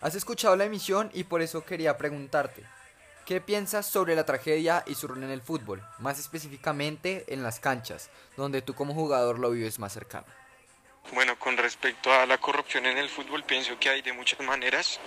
Has 0.02 0.16
escuchado 0.16 0.56
la 0.56 0.66
emisión 0.66 1.12
y 1.14 1.26
por 1.26 1.42
eso 1.42 1.64
quería 1.64 1.98
preguntarte. 1.98 2.66
¿Qué 3.26 3.40
piensas 3.40 3.86
sobre 3.86 4.16
la 4.16 4.26
tragedia 4.26 4.84
y 4.88 4.96
su 4.96 5.08
rol 5.08 5.24
en 5.24 5.30
el 5.30 5.44
fútbol? 5.44 5.84
Más 6.00 6.18
específicamente 6.18 7.26
en 7.28 7.44
las 7.44 7.60
canchas, 7.60 8.10
donde 8.36 8.64
tú 8.64 8.74
como 8.74 8.96
jugador 8.96 9.38
lo 9.38 9.52
vives 9.52 9.78
más 9.78 9.94
cercano. 9.94 10.26
Bueno, 11.14 11.38
con 11.38 11.58
respecto 11.58 12.14
a 12.14 12.26
la 12.26 12.38
corrupción 12.38 12.86
en 12.86 12.98
el 12.98 13.10
fútbol, 13.10 13.44
pienso 13.44 13.78
que 13.78 13.90
hay 13.90 14.02
de 14.02 14.14
muchas 14.14 14.40
maneras, 14.40 15.00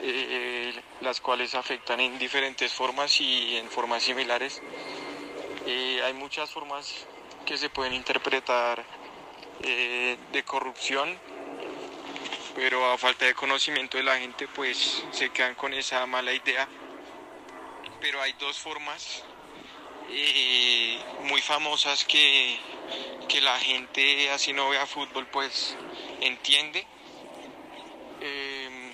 eh, 0.00 0.72
las 1.00 1.20
cuales 1.20 1.56
afectan 1.56 1.98
en 1.98 2.18
diferentes 2.18 2.72
formas 2.72 3.20
y 3.20 3.56
en 3.56 3.68
formas 3.68 4.04
similares. 4.04 4.62
Eh, 5.66 6.00
hay 6.04 6.12
muchas 6.12 6.50
formas 6.50 7.06
que 7.44 7.58
se 7.58 7.68
pueden 7.68 7.94
interpretar 7.94 8.84
eh, 9.64 10.16
de 10.30 10.42
corrupción, 10.44 11.18
pero 12.54 12.92
a 12.92 12.96
falta 12.96 13.24
de 13.24 13.34
conocimiento 13.34 13.96
de 13.96 14.04
la 14.04 14.18
gente, 14.18 14.46
pues 14.46 15.02
se 15.10 15.30
quedan 15.30 15.56
con 15.56 15.74
esa 15.74 16.06
mala 16.06 16.32
idea. 16.32 16.68
Pero 18.00 18.22
hay 18.22 18.32
dos 18.34 18.56
formas 18.58 19.24
eh, 20.12 20.98
muy 21.24 21.40
famosas 21.40 22.04
que, 22.04 22.58
que 23.28 23.40
la 23.40 23.58
gente 23.60 24.30
así 24.30 24.52
no 24.52 24.68
vea 24.68 24.86
fútbol 24.86 25.26
pues 25.28 25.76
entiende. 26.20 26.86
Em, 28.20 28.92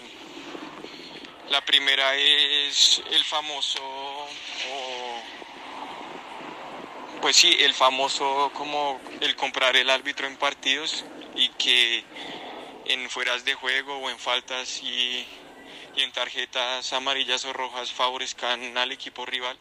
la 1.51 1.61
primera 1.65 2.15
es 2.15 3.03
el 3.11 3.25
famoso, 3.25 3.81
o- 3.83 5.23
pues 7.21 7.37
sí, 7.37 7.57
el 7.61 7.75
famoso 7.75 8.51
como 8.55 9.01
el 9.21 9.35
comprar 9.37 9.77
el 9.77 9.91
árbitro 9.91 10.27
en 10.27 10.37
partidos 10.37 11.05
y 11.35 11.49
que 11.51 12.05
en 12.87 13.11
fueras 13.11 13.45
de 13.45 13.55
juego 13.55 13.99
o 13.99 14.11
en 14.11 14.19
faltas 14.19 14.83
y, 14.83 15.27
y 15.97 16.03
en 16.03 16.13
tarjetas 16.13 16.93
amarillas 16.93 17.45
o 17.45 17.53
rojas 17.53 17.93
favorezcan 17.93 18.79
al 18.79 18.93
equipo 18.93 19.27
rival 19.27 19.59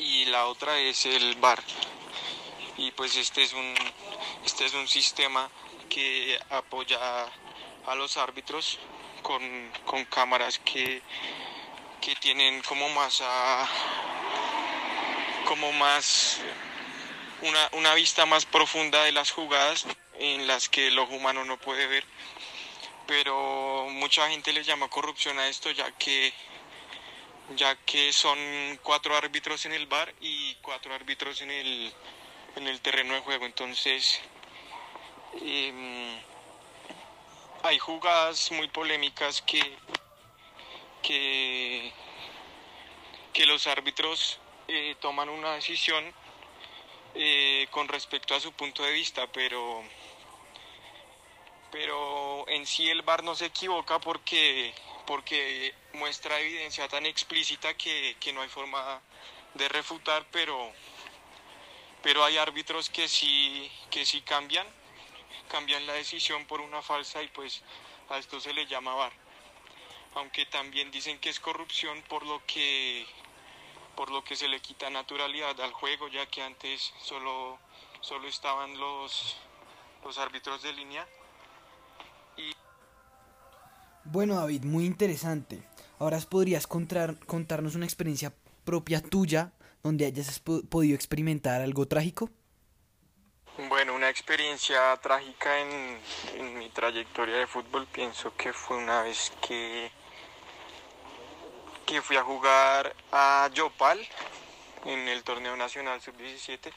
y 0.00 0.24
la 0.26 0.46
otra 0.46 0.78
es 0.78 1.04
el 1.06 1.34
VAR. 1.36 1.62
Y 2.78 2.90
pues 2.92 3.14
este 3.16 3.42
es 3.42 3.52
un, 3.52 3.74
este 4.44 4.64
es 4.64 4.72
un 4.74 4.88
sistema 4.88 5.50
que 5.90 6.38
apoya 6.48 6.98
a 7.86 7.94
los 7.94 8.16
árbitros 8.16 8.78
con, 9.22 9.42
con 9.84 10.04
cámaras 10.06 10.58
que, 10.60 11.02
que 12.00 12.16
tienen 12.16 12.62
como 12.62 12.88
más 12.88 13.20
a- 13.22 13.68
como 15.46 15.72
más 15.72 16.38
una, 17.42 17.68
una 17.72 17.94
vista 17.94 18.24
más 18.24 18.46
profunda 18.46 19.02
de 19.04 19.12
las 19.12 19.30
jugadas 19.32 19.86
en 20.18 20.46
las 20.46 20.68
que 20.68 20.88
el 20.88 20.98
ojo 20.98 21.14
humano 21.14 21.44
no 21.44 21.58
puede 21.58 21.86
ver. 21.86 22.04
Pero 23.06 23.88
mucha 23.90 24.28
gente 24.30 24.52
le 24.52 24.62
llama 24.62 24.88
corrupción 24.88 25.38
a 25.38 25.48
esto 25.48 25.70
ya 25.72 25.90
que 25.92 26.32
ya 27.56 27.74
que 27.84 28.12
son 28.12 28.38
cuatro 28.82 29.16
árbitros 29.16 29.64
en 29.66 29.72
el 29.72 29.86
bar 29.86 30.14
y 30.20 30.54
cuatro 30.56 30.94
árbitros 30.94 31.40
en 31.42 31.50
el, 31.50 31.92
en 32.56 32.68
el 32.68 32.80
terreno 32.80 33.14
de 33.14 33.20
juego. 33.20 33.46
Entonces, 33.46 34.20
em, 35.40 36.18
hay 37.62 37.78
jugadas 37.78 38.50
muy 38.52 38.68
polémicas 38.68 39.42
que, 39.42 39.60
que, 41.02 41.92
que 43.32 43.46
los 43.46 43.66
árbitros 43.66 44.38
eh, 44.68 44.94
toman 45.00 45.28
una 45.28 45.54
decisión 45.54 46.14
eh, 47.14 47.66
con 47.70 47.88
respecto 47.88 48.34
a 48.34 48.40
su 48.40 48.52
punto 48.52 48.84
de 48.84 48.92
vista, 48.92 49.26
pero, 49.32 49.82
pero 51.72 52.48
en 52.48 52.64
sí 52.66 52.88
el 52.88 53.02
VAR 53.02 53.24
no 53.24 53.34
se 53.34 53.46
equivoca 53.46 53.98
porque, 53.98 54.72
porque 55.06 55.74
muestra 55.94 56.38
evidencia 56.40 56.88
tan 56.88 57.06
explícita 57.06 57.74
que, 57.74 58.16
que 58.20 58.32
no 58.32 58.42
hay 58.42 58.48
forma 58.48 59.00
de 59.54 59.68
refutar, 59.68 60.26
pero, 60.30 60.70
pero 62.02 62.24
hay 62.24 62.38
árbitros 62.38 62.88
que 62.90 63.08
sí, 63.08 63.70
que 63.90 64.04
sí 64.06 64.20
cambian, 64.22 64.66
cambian 65.48 65.86
la 65.86 65.94
decisión 65.94 66.46
por 66.46 66.60
una 66.60 66.82
falsa 66.82 67.22
y 67.22 67.28
pues 67.28 67.62
a 68.08 68.18
esto 68.18 68.40
se 68.40 68.52
le 68.52 68.66
llama 68.66 68.94
VAR. 68.94 69.12
Aunque 70.14 70.46
también 70.46 70.90
dicen 70.90 71.18
que 71.20 71.30
es 71.30 71.38
corrupción 71.38 72.02
por 72.08 72.26
lo 72.26 72.44
que 72.46 73.06
por 73.96 74.10
lo 74.10 74.24
que 74.24 74.34
se 74.34 74.48
le 74.48 74.60
quita 74.60 74.88
naturalidad 74.88 75.60
al 75.60 75.72
juego, 75.72 76.08
ya 76.08 76.24
que 76.26 76.42
antes 76.42 76.92
solo, 77.02 77.58
solo 78.00 78.28
estaban 78.28 78.78
los, 78.78 79.36
los 80.02 80.16
árbitros 80.16 80.62
de 80.62 80.72
línea. 80.72 81.06
Bueno 84.04 84.36
David, 84.36 84.64
muy 84.64 84.86
interesante. 84.86 85.62
Ahora 86.00 86.18
podrías 86.20 86.66
contar- 86.66 87.18
contarnos 87.26 87.74
una 87.74 87.84
experiencia 87.84 88.32
propia 88.64 89.02
tuya 89.02 89.52
donde 89.82 90.06
hayas 90.06 90.40
po- 90.40 90.62
podido 90.62 90.94
experimentar 90.96 91.60
algo 91.60 91.86
trágico. 91.86 92.30
Bueno, 93.68 93.94
una 93.94 94.08
experiencia 94.08 94.96
trágica 95.02 95.60
en, 95.60 95.98
en 96.38 96.58
mi 96.58 96.70
trayectoria 96.70 97.36
de 97.36 97.46
fútbol 97.46 97.86
pienso 97.86 98.34
que 98.34 98.52
fue 98.54 98.78
una 98.78 99.02
vez 99.02 99.30
que, 99.46 99.90
que 101.84 102.00
fui 102.00 102.16
a 102.16 102.22
jugar 102.22 102.96
a 103.12 103.50
Yopal 103.52 103.98
en 104.86 105.00
el 105.08 105.22
torneo 105.22 105.54
nacional 105.56 106.00
sub-17. 106.00 106.72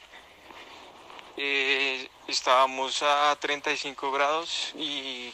Eh, 1.38 2.08
estábamos 2.28 3.02
a 3.02 3.34
35 3.40 4.12
grados 4.12 4.72
y, 4.76 5.32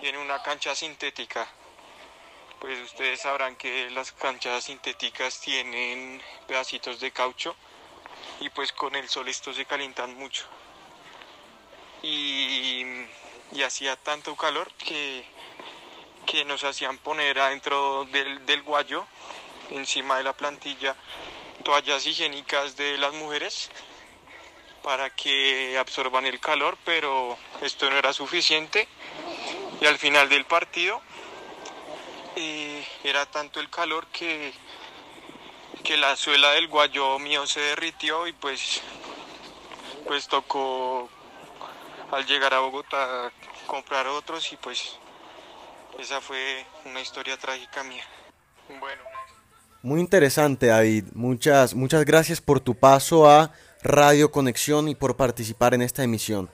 y 0.00 0.06
en 0.06 0.16
una 0.16 0.42
cancha 0.42 0.74
sintética. 0.74 1.46
Pues 2.62 2.80
ustedes 2.80 3.22
sabrán 3.22 3.56
que 3.56 3.90
las 3.90 4.12
canchas 4.12 4.62
sintéticas 4.62 5.40
tienen 5.40 6.22
pedacitos 6.46 7.00
de 7.00 7.10
caucho 7.10 7.56
y 8.38 8.50
pues 8.50 8.70
con 8.70 8.94
el 8.94 9.08
sol 9.08 9.26
estos 9.26 9.56
se 9.56 9.64
calientan 9.64 10.14
mucho. 10.14 10.44
Y, 12.04 12.86
y 13.50 13.62
hacía 13.64 13.96
tanto 13.96 14.36
calor 14.36 14.70
que, 14.74 15.24
que 16.24 16.44
nos 16.44 16.62
hacían 16.62 16.98
poner 16.98 17.40
adentro 17.40 18.04
del, 18.04 18.46
del 18.46 18.62
guayo, 18.62 19.08
encima 19.70 20.18
de 20.18 20.22
la 20.22 20.32
plantilla, 20.32 20.94
toallas 21.64 22.06
higiénicas 22.06 22.76
de 22.76 22.96
las 22.96 23.12
mujeres 23.12 23.70
para 24.84 25.10
que 25.10 25.76
absorban 25.78 26.26
el 26.26 26.38
calor, 26.38 26.78
pero 26.84 27.36
esto 27.60 27.90
no 27.90 27.96
era 27.96 28.12
suficiente 28.12 28.86
y 29.80 29.86
al 29.86 29.98
final 29.98 30.28
del 30.28 30.44
partido 30.44 31.02
eh, 32.36 32.86
era 33.04 33.26
tanto 33.26 33.60
el 33.60 33.68
calor 33.68 34.06
que, 34.08 34.52
que 35.84 35.96
la 35.96 36.16
suela 36.16 36.52
del 36.52 36.68
guayo 36.68 37.18
mío 37.18 37.46
se 37.46 37.60
derritió 37.60 38.26
y 38.26 38.32
pues, 38.32 38.80
pues 40.06 40.26
tocó 40.28 41.08
al 42.10 42.26
llegar 42.26 42.54
a 42.54 42.60
Bogotá 42.60 43.32
comprar 43.66 44.06
otros 44.06 44.52
y 44.52 44.56
pues 44.56 44.96
esa 45.98 46.20
fue 46.20 46.64
una 46.84 47.00
historia 47.00 47.36
trágica 47.36 47.82
mía. 47.84 48.04
Bueno. 48.80 49.02
Muy 49.82 50.00
interesante, 50.00 50.66
David. 50.66 51.06
Muchas, 51.14 51.74
muchas 51.74 52.04
gracias 52.04 52.40
por 52.40 52.60
tu 52.60 52.74
paso 52.74 53.28
a 53.28 53.52
Radio 53.82 54.30
Conexión 54.30 54.88
y 54.88 54.94
por 54.94 55.16
participar 55.16 55.74
en 55.74 55.82
esta 55.82 56.04
emisión. 56.04 56.50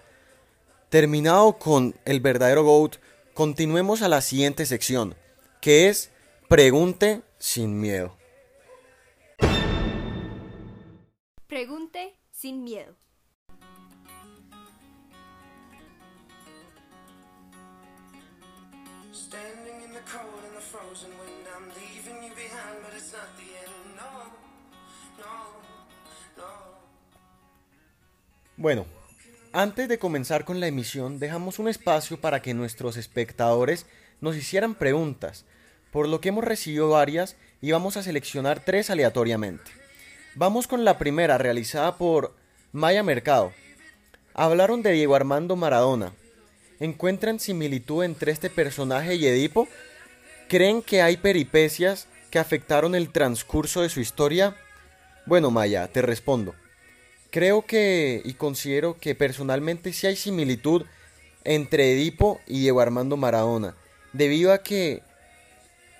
Terminado 0.89 1.59
con 1.59 1.95
el 2.07 2.21
verdadero 2.21 2.65
GOAT, 2.65 2.97
continuemos 3.35 4.01
a 4.01 4.09
la 4.09 4.23
siguiente 4.23 4.65
sección, 4.65 5.15
que 5.61 5.89
es 5.89 6.11
Pregunte 6.49 7.23
sin 7.39 7.79
miedo. 7.79 8.17
Pregunte 11.47 12.19
sin 12.31 12.65
miedo. 12.65 12.97
Standing 19.13 19.83
in 19.85 19.93
the 19.93 20.01
cold 20.11 20.43
and 20.43 20.57
the 20.57 20.61
frozen 20.63 21.11
wind, 21.19 21.47
I'm 21.55 21.69
leaving 21.75 22.23
you 22.23 22.35
behind, 22.35 22.83
but 22.83 22.95
it's 22.97 23.13
not 23.13 23.37
the 23.37 23.45
end. 23.45 23.97
No, 23.97 24.33
no, 25.19 25.35
no. 26.39 26.79
Bueno, 28.57 28.87
antes 29.53 29.87
de 29.89 29.99
comenzar 29.99 30.47
con 30.47 30.61
la 30.61 30.67
emisión, 30.67 31.19
dejamos 31.19 31.59
un 31.59 31.69
espacio 31.69 32.19
para 32.19 32.41
que 32.41 32.55
nuestros 32.55 32.97
espectadores 32.97 33.85
nos 34.21 34.37
hicieran 34.37 34.75
preguntas, 34.75 35.45
por 35.91 36.09
lo 36.09 36.21
que 36.21 36.31
hemos 36.31 36.45
recibido 36.45 36.91
varias 36.91 37.37
y 37.61 37.73
vamos 37.73 37.97
a 37.97 38.03
seleccionar 38.03 38.61
tres 38.65 38.91
aleatoriamente. 38.91 39.71
Vamos 40.35 40.67
con 40.67 40.85
la 40.85 40.99
primera 40.99 41.39
realizada 41.39 41.97
por 41.97 42.35
Maya 42.73 43.03
Mercado. 43.03 43.53
Hablaron 44.35 44.83
de 44.83 44.93
Diego 44.93 45.15
Armando 45.15 45.57
Maradona. 45.57 46.13
¿Encuentran 46.81 47.41
similitud 47.41 48.05
entre 48.05 48.31
este 48.31 48.51
personaje 48.51 49.17
y 49.17 49.27
Edipo? 49.27 49.67
¿Creen 50.49 50.83
que 50.83 51.03
hay 51.03 51.17
peripecias 51.17 52.07
que 52.31 52.39
afectaron 52.39 52.95
el 52.95 53.11
transcurso 53.11 53.83
de 53.83 53.89
su 53.89 54.01
historia? 54.01 54.57
Bueno, 55.27 55.51
Maya, 55.51 55.89
te 55.89 56.03
respondo. 56.03 56.55
Creo 57.31 57.67
que 57.67 58.23
y 58.25 58.35
considero 58.35 58.97
que 58.99 59.15
personalmente 59.15 59.93
sí 59.93 60.07
hay 60.07 60.17
similitud 60.17 60.85
entre 61.45 61.93
Edipo 61.93 62.41
y 62.47 62.61
Diego 62.61 62.81
Armando 62.81 63.17
Maradona, 63.17 63.75
debido 64.13 64.53
a 64.53 64.63
que 64.63 65.03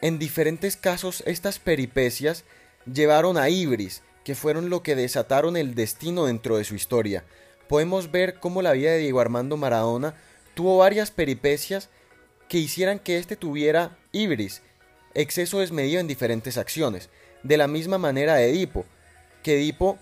en 0.01 0.19
diferentes 0.19 0.77
casos 0.77 1.23
estas 1.27 1.59
peripecias 1.59 2.45
llevaron 2.93 3.37
a 3.37 3.49
Ibris, 3.49 4.03
que 4.25 4.35
fueron 4.35 4.71
lo 4.71 4.83
que 4.83 4.95
desataron 4.95 5.57
el 5.57 5.75
destino 5.75 6.27
dentro 6.27 6.57
de 6.57 6.65
su 6.65 6.75
historia. 6.75 7.25
Podemos 7.69 8.11
ver 8.11 8.39
cómo 8.39 8.63
la 8.63 8.73
vida 8.73 8.93
de 8.93 8.99
Diego 8.99 9.21
Armando 9.21 9.57
Maradona 9.57 10.15
tuvo 10.55 10.79
varias 10.79 11.11
peripecias 11.11 11.89
que 12.49 12.59
hicieran 12.59 12.99
que 12.99 13.19
éste 13.19 13.37
tuviera 13.37 13.97
Ibris, 14.13 14.63
exceso 15.15 15.61
desmedido 15.61 16.01
en 16.01 16.07
diferentes 16.07 16.57
acciones. 16.57 17.11
De 17.43 17.57
la 17.57 17.69
misma 17.69 17.99
manera 17.99 18.43
Edipo, 18.43 18.85
que 19.43 19.57
Edipo, 19.57 19.99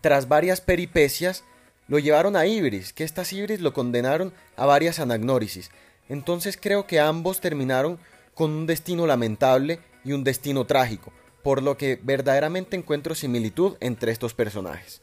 tras 0.00 0.28
varias 0.28 0.60
peripecias, 0.60 1.44
lo 1.88 1.98
llevaron 1.98 2.36
a 2.36 2.46
Ibris, 2.46 2.92
que 2.92 3.04
estas 3.04 3.32
Ibris 3.32 3.60
lo 3.60 3.72
condenaron 3.72 4.32
a 4.56 4.66
varias 4.66 5.00
anagnórisis. 5.00 5.70
Entonces 6.10 6.58
creo 6.60 6.88
que 6.88 6.98
ambos 6.98 7.40
terminaron 7.40 8.00
con 8.34 8.50
un 8.50 8.66
destino 8.66 9.06
lamentable 9.06 9.78
y 10.04 10.12
un 10.12 10.24
destino 10.24 10.66
trágico, 10.66 11.12
por 11.44 11.62
lo 11.62 11.76
que 11.76 12.00
verdaderamente 12.02 12.76
encuentro 12.76 13.14
similitud 13.14 13.76
entre 13.78 14.10
estos 14.10 14.34
personajes. 14.34 15.02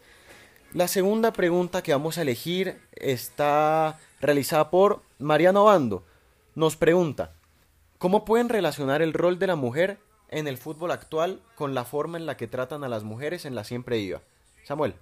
La 0.74 0.90
segunda 0.90 1.32
pregunta 1.32 1.82
que 1.82 1.94
vamos 1.94 2.18
a 2.18 2.24
elegir 2.24 2.82
está 2.92 3.98
realizada 4.20 4.70
por 4.70 5.02
Mariano 5.18 5.64
Bando. 5.64 6.04
Nos 6.56 6.76
pregunta, 6.76 7.32
¿cómo 8.00 8.26
pueden 8.26 8.50
relacionar 8.50 9.02
el 9.02 9.14
rol 9.14 9.40
de 9.40 9.48
la 9.48 9.56
mujer 9.56 10.00
en 10.28 10.46
el 10.46 10.58
fútbol 10.58 10.92
actual 10.92 11.42
con 11.56 11.74
la 11.74 11.86
forma 11.86 12.18
en 12.18 12.26
la 12.26 12.36
que 12.36 12.48
tratan 12.48 12.84
a 12.84 12.90
las 12.90 13.04
mujeres 13.06 13.46
en 13.46 13.56
la 13.56 13.64
siempre 13.64 13.96
viva? 13.96 14.22
Samuel. 14.66 14.94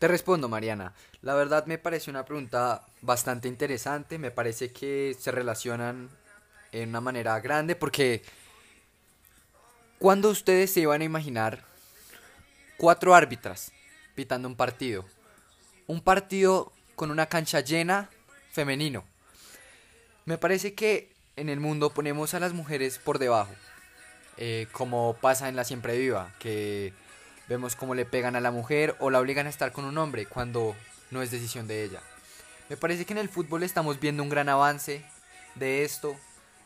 Te 0.00 0.08
respondo, 0.08 0.48
Mariana. 0.48 0.94
La 1.20 1.34
verdad 1.34 1.66
me 1.66 1.76
parece 1.76 2.08
una 2.08 2.24
pregunta 2.24 2.86
bastante 3.02 3.48
interesante. 3.48 4.16
Me 4.16 4.30
parece 4.30 4.72
que 4.72 5.14
se 5.20 5.30
relacionan 5.30 6.08
en 6.72 6.88
una 6.88 7.02
manera 7.02 7.38
grande 7.40 7.76
porque 7.76 8.22
¿cuándo 9.98 10.30
ustedes 10.30 10.72
se 10.72 10.80
iban 10.80 11.02
a 11.02 11.04
imaginar 11.04 11.66
cuatro 12.78 13.14
árbitras 13.14 13.72
pitando 14.14 14.48
un 14.48 14.56
partido? 14.56 15.04
Un 15.86 16.00
partido 16.00 16.72
con 16.96 17.10
una 17.10 17.26
cancha 17.26 17.60
llena 17.60 18.08
femenino. 18.52 19.04
Me 20.24 20.38
parece 20.38 20.72
que 20.72 21.12
en 21.36 21.50
el 21.50 21.60
mundo 21.60 21.90
ponemos 21.90 22.32
a 22.32 22.40
las 22.40 22.54
mujeres 22.54 22.98
por 22.98 23.18
debajo, 23.18 23.52
eh, 24.38 24.66
como 24.72 25.18
pasa 25.20 25.50
en 25.50 25.56
la 25.56 25.64
siempre 25.64 25.98
viva, 25.98 26.32
que 26.38 26.94
vemos 27.50 27.74
cómo 27.74 27.96
le 27.96 28.06
pegan 28.06 28.36
a 28.36 28.40
la 28.40 28.52
mujer 28.52 28.94
o 29.00 29.10
la 29.10 29.18
obligan 29.18 29.48
a 29.48 29.50
estar 29.50 29.72
con 29.72 29.84
un 29.84 29.98
hombre 29.98 30.24
cuando 30.24 30.76
no 31.10 31.20
es 31.20 31.32
decisión 31.32 31.66
de 31.66 31.82
ella. 31.82 32.00
Me 32.68 32.76
parece 32.76 33.04
que 33.04 33.12
en 33.12 33.18
el 33.18 33.28
fútbol 33.28 33.64
estamos 33.64 33.98
viendo 33.98 34.22
un 34.22 34.28
gran 34.28 34.48
avance 34.48 35.04
de 35.56 35.82
esto, 35.82 36.14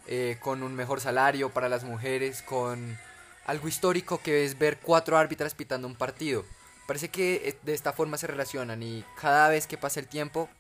eh, 0.07 0.37
con 0.41 0.63
un 0.63 0.75
mejor 0.75 1.01
salario 1.01 1.49
para 1.49 1.71
las 1.71 1.85
mujeres, 1.85 2.43
con 2.43 2.99
algo 3.47 3.67
histórico 3.67 4.19
que 4.19 4.45
es 4.45 4.59
ver 4.59 4.79
cuatro 4.79 5.17
árbitras 5.17 5.55
pitando 5.55 5.89
un 5.89 5.95
partido. 5.95 6.45
Parece 6.87 7.09
que 7.09 7.49
eh, 7.49 7.59
de 7.63 7.73
esta 7.73 7.95
forma 7.95 8.19
se 8.19 8.27
relacionan 8.27 8.83
y 8.83 9.07
cada 9.19 9.49
vez 9.49 9.67
que 9.67 9.79
pasa 9.79 10.01
el 10.01 10.07
tiempo 10.07 10.51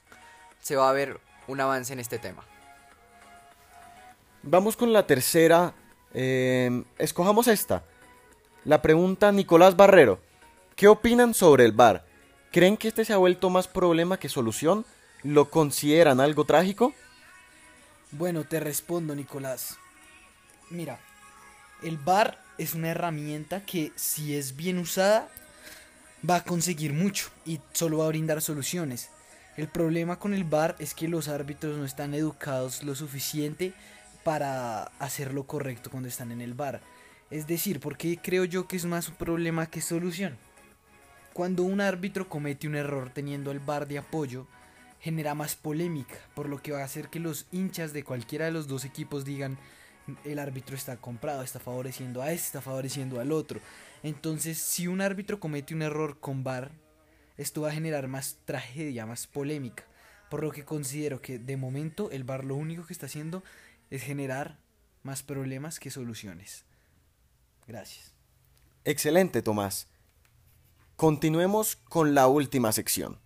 se 0.62 0.74
va 0.74 0.88
a 0.88 0.94
ver 0.94 1.20
un 1.48 1.60
avance 1.60 1.92
en 1.92 2.00
este 2.00 2.18
tema. 2.18 2.42
Vamos 4.42 4.74
con 4.74 4.90
la 4.90 5.06
tercera. 5.06 5.74
eh, 6.14 6.82
escojamos 6.96 7.46
esta. 7.46 7.84
La 8.64 8.80
pregunta 8.80 9.30
Nicolás 9.30 9.76
Barrero. 9.76 10.20
¿Qué 10.74 10.88
opinan 10.88 11.34
sobre 11.34 11.66
el 11.66 11.72
VAR? 11.72 12.06
¿Creen 12.50 12.78
que 12.78 12.88
este 12.88 13.04
se 13.04 13.12
ha 13.12 13.18
vuelto 13.18 13.50
más 13.50 13.68
problema 13.68 14.18
que 14.18 14.30
solución? 14.30 14.86
¿Lo 15.22 15.50
consideran 15.50 16.18
algo 16.18 16.46
trágico? 16.46 16.94
Bueno, 18.10 18.44
te 18.44 18.60
respondo, 18.60 19.14
Nicolás. 19.14 19.76
Mira, 20.70 20.98
el 21.82 21.98
VAR 21.98 22.38
es 22.56 22.74
una 22.74 22.88
herramienta 22.88 23.66
que 23.66 23.92
si 23.96 24.34
es 24.34 24.56
bien 24.56 24.78
usada 24.78 25.28
va 26.28 26.36
a 26.36 26.44
conseguir 26.44 26.94
mucho 26.94 27.28
y 27.44 27.60
solo 27.74 27.98
va 27.98 28.06
a 28.06 28.08
brindar 28.08 28.40
soluciones. 28.40 29.10
El 29.58 29.68
problema 29.68 30.18
con 30.18 30.32
el 30.32 30.44
VAR 30.44 30.74
es 30.78 30.94
que 30.94 31.06
los 31.06 31.28
árbitros 31.28 31.76
no 31.76 31.84
están 31.84 32.14
educados 32.14 32.82
lo 32.82 32.94
suficiente 32.94 33.74
para 34.22 34.84
hacer 35.00 35.34
lo 35.34 35.46
correcto 35.46 35.90
cuando 35.90 36.08
están 36.08 36.32
en 36.32 36.40
el 36.40 36.54
VAR. 36.54 36.80
Es 37.34 37.48
decir, 37.48 37.80
porque 37.80 38.16
creo 38.22 38.44
yo 38.44 38.68
que 38.68 38.76
es 38.76 38.84
más 38.84 39.08
un 39.08 39.16
problema 39.16 39.66
que 39.66 39.80
solución. 39.80 40.36
Cuando 41.32 41.64
un 41.64 41.80
árbitro 41.80 42.28
comete 42.28 42.68
un 42.68 42.76
error 42.76 43.10
teniendo 43.10 43.50
el 43.50 43.58
VAR 43.58 43.88
de 43.88 43.98
apoyo, 43.98 44.46
genera 45.00 45.34
más 45.34 45.56
polémica, 45.56 46.14
por 46.36 46.48
lo 46.48 46.62
que 46.62 46.70
va 46.70 46.82
a 46.82 46.84
hacer 46.84 47.08
que 47.08 47.18
los 47.18 47.46
hinchas 47.50 47.92
de 47.92 48.04
cualquiera 48.04 48.44
de 48.44 48.52
los 48.52 48.68
dos 48.68 48.84
equipos 48.84 49.24
digan 49.24 49.58
el 50.24 50.38
árbitro 50.38 50.76
está 50.76 50.96
comprado, 50.98 51.42
está 51.42 51.58
favoreciendo 51.58 52.22
a 52.22 52.30
este, 52.30 52.46
está 52.46 52.60
favoreciendo 52.60 53.18
al 53.18 53.32
otro. 53.32 53.58
Entonces, 54.04 54.56
si 54.58 54.86
un 54.86 55.00
árbitro 55.00 55.40
comete 55.40 55.74
un 55.74 55.82
error 55.82 56.20
con 56.20 56.44
VAR, 56.44 56.70
esto 57.36 57.62
va 57.62 57.70
a 57.70 57.74
generar 57.74 58.06
más 58.06 58.38
tragedia, 58.44 59.06
más 59.06 59.26
polémica. 59.26 59.82
Por 60.30 60.44
lo 60.44 60.52
que 60.52 60.64
considero 60.64 61.20
que 61.20 61.40
de 61.40 61.56
momento 61.56 62.12
el 62.12 62.22
VAR 62.22 62.44
lo 62.44 62.54
único 62.54 62.86
que 62.86 62.92
está 62.92 63.06
haciendo 63.06 63.42
es 63.90 64.04
generar 64.04 64.56
más 65.02 65.24
problemas 65.24 65.80
que 65.80 65.90
soluciones. 65.90 66.64
Gracias. 67.66 68.14
Excelente, 68.84 69.42
Tomás. 69.42 69.88
Continuemos 70.96 71.76
con 71.76 72.14
la 72.14 72.28
última 72.28 72.72
sección. 72.72 73.18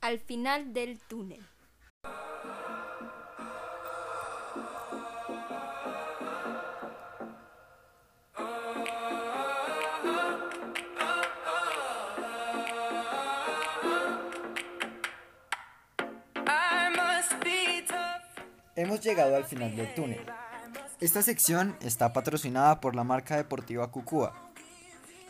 Al 0.00 0.18
final 0.18 0.72
del 0.72 0.98
túnel. 1.00 1.44
Hemos 18.76 19.00
llegado 19.00 19.36
al 19.36 19.44
final 19.44 19.76
del 19.76 19.94
túnel. 19.94 20.20
Esta 21.00 21.22
sección 21.22 21.76
está 21.80 22.12
patrocinada 22.12 22.78
por 22.82 22.94
la 22.94 23.04
marca 23.04 23.34
deportiva 23.38 23.90
Cucúa, 23.90 24.34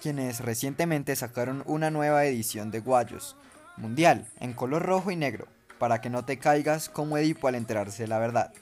quienes 0.03 0.41
recientemente 0.41 1.15
sacaron 1.15 1.63
una 1.65 1.93
nueva 1.93 2.25
edición 2.25 2.73
de 2.73 2.81
Guayos, 2.81 3.37
mundial, 3.77 4.27
en 4.41 4.53
color 4.53 4.83
rojo 4.83 5.13
y 5.13 5.17
negro. 5.17 5.47
para 5.79 6.03
que 6.03 6.11
no 6.11 6.27
te 6.27 6.39
caigas 6.39 6.91
como 6.91 7.17
Edipo 7.17 7.49
al 7.49 7.55
enterarse 7.55 8.03
de 8.03 8.09
la 8.09 8.19
verdad. 8.19 8.53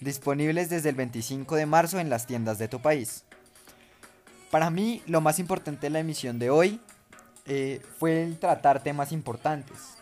Disponibles 0.00 0.68
desde 0.68 0.90
el 0.90 0.96
25 0.96 1.56
de 1.56 1.64
marzo 1.64 1.98
en 1.98 2.10
las 2.10 2.26
tiendas 2.26 2.58
de 2.58 2.68
tu 2.68 2.82
país. 2.82 3.24
Para 4.50 4.68
mí, 4.68 5.02
lo 5.06 5.22
más 5.22 5.38
importante 5.38 5.86
de 5.86 5.90
la 5.90 6.00
emisión 6.00 6.38
de 6.38 6.50
hoy 6.50 6.78
eh, 7.46 7.80
fue 7.98 8.22
el 8.22 8.38
tratar 8.38 8.82
temas 8.82 9.12
importantes, 9.12 9.96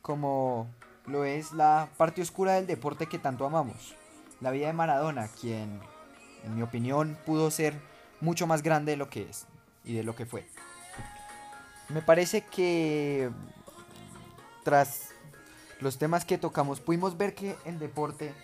como 0.00 0.68
lo 1.04 1.24
es 1.26 1.52
la 1.52 1.90
parte 1.98 2.22
oscura 2.22 2.54
del 2.54 2.66
deporte 2.66 3.06
que 3.06 3.18
tanto 3.18 3.44
amamos, 3.44 3.94
la 4.40 4.50
vida 4.50 4.68
de 4.68 4.72
Maradona, 4.72 5.28
quien, 5.28 5.80
en 6.44 6.54
mi 6.54 6.62
opinión, 6.62 7.18
pudo 7.26 7.50
ser 7.50 7.74
mucho 8.20 8.46
más 8.46 8.62
grande 8.62 8.92
de 8.92 8.96
lo 8.96 9.08
que 9.08 9.22
es 9.28 9.46
y 9.84 9.94
de 9.94 10.02
lo 10.02 10.14
que 10.14 10.26
fue. 10.26 10.46
Me 11.88 12.02
parece 12.02 12.42
que 12.42 13.30
tras 14.62 15.10
los 15.80 15.98
temas 15.98 16.24
que 16.24 16.38
tocamos 16.38 16.80
pudimos 16.80 17.16
ver 17.16 17.34
que 17.34 17.56
el 17.64 17.78
deporte 17.78 18.34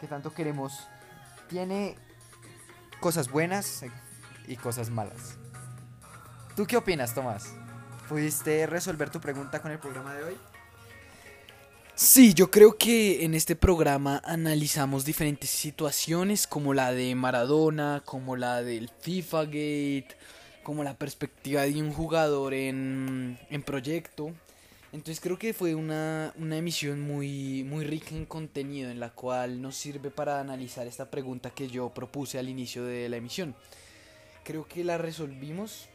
que 0.00 0.06
tanto 0.06 0.32
queremos 0.32 0.88
tiene 1.48 1.96
cosas 3.00 3.30
buenas 3.30 3.84
y 4.46 4.56
cosas 4.56 4.88
malas. 4.88 5.36
¿Tú 6.56 6.66
qué 6.66 6.76
opinas, 6.76 7.14
Tomás? 7.14 7.52
¿Pudiste 8.08 8.66
resolver 8.66 9.10
tu 9.10 9.20
pregunta 9.20 9.60
con 9.60 9.70
el 9.70 9.78
programa 9.78 10.14
de 10.14 10.24
hoy? 10.24 10.38
Sí, 12.02 12.32
yo 12.32 12.50
creo 12.50 12.78
que 12.78 13.26
en 13.26 13.34
este 13.34 13.54
programa 13.54 14.22
analizamos 14.24 15.04
diferentes 15.04 15.50
situaciones 15.50 16.46
como 16.46 16.72
la 16.72 16.92
de 16.92 17.14
Maradona, 17.14 18.02
como 18.06 18.36
la 18.36 18.62
del 18.62 18.88
FIFA 19.00 19.44
Gate, 19.44 20.16
como 20.62 20.82
la 20.82 20.94
perspectiva 20.96 21.60
de 21.60 21.78
un 21.82 21.92
jugador 21.92 22.54
en, 22.54 23.38
en 23.50 23.62
proyecto. 23.62 24.32
Entonces 24.94 25.20
creo 25.20 25.38
que 25.38 25.52
fue 25.52 25.74
una, 25.74 26.32
una 26.38 26.56
emisión 26.56 27.02
muy, 27.02 27.64
muy 27.64 27.84
rica 27.84 28.14
en 28.14 28.24
contenido 28.24 28.90
en 28.90 28.98
la 28.98 29.10
cual 29.10 29.60
nos 29.60 29.76
sirve 29.76 30.10
para 30.10 30.40
analizar 30.40 30.86
esta 30.86 31.10
pregunta 31.10 31.50
que 31.50 31.68
yo 31.68 31.90
propuse 31.90 32.38
al 32.38 32.48
inicio 32.48 32.82
de 32.82 33.10
la 33.10 33.18
emisión. 33.18 33.54
Creo 34.42 34.66
que 34.66 34.84
la 34.84 34.96
resolvimos 34.96 35.89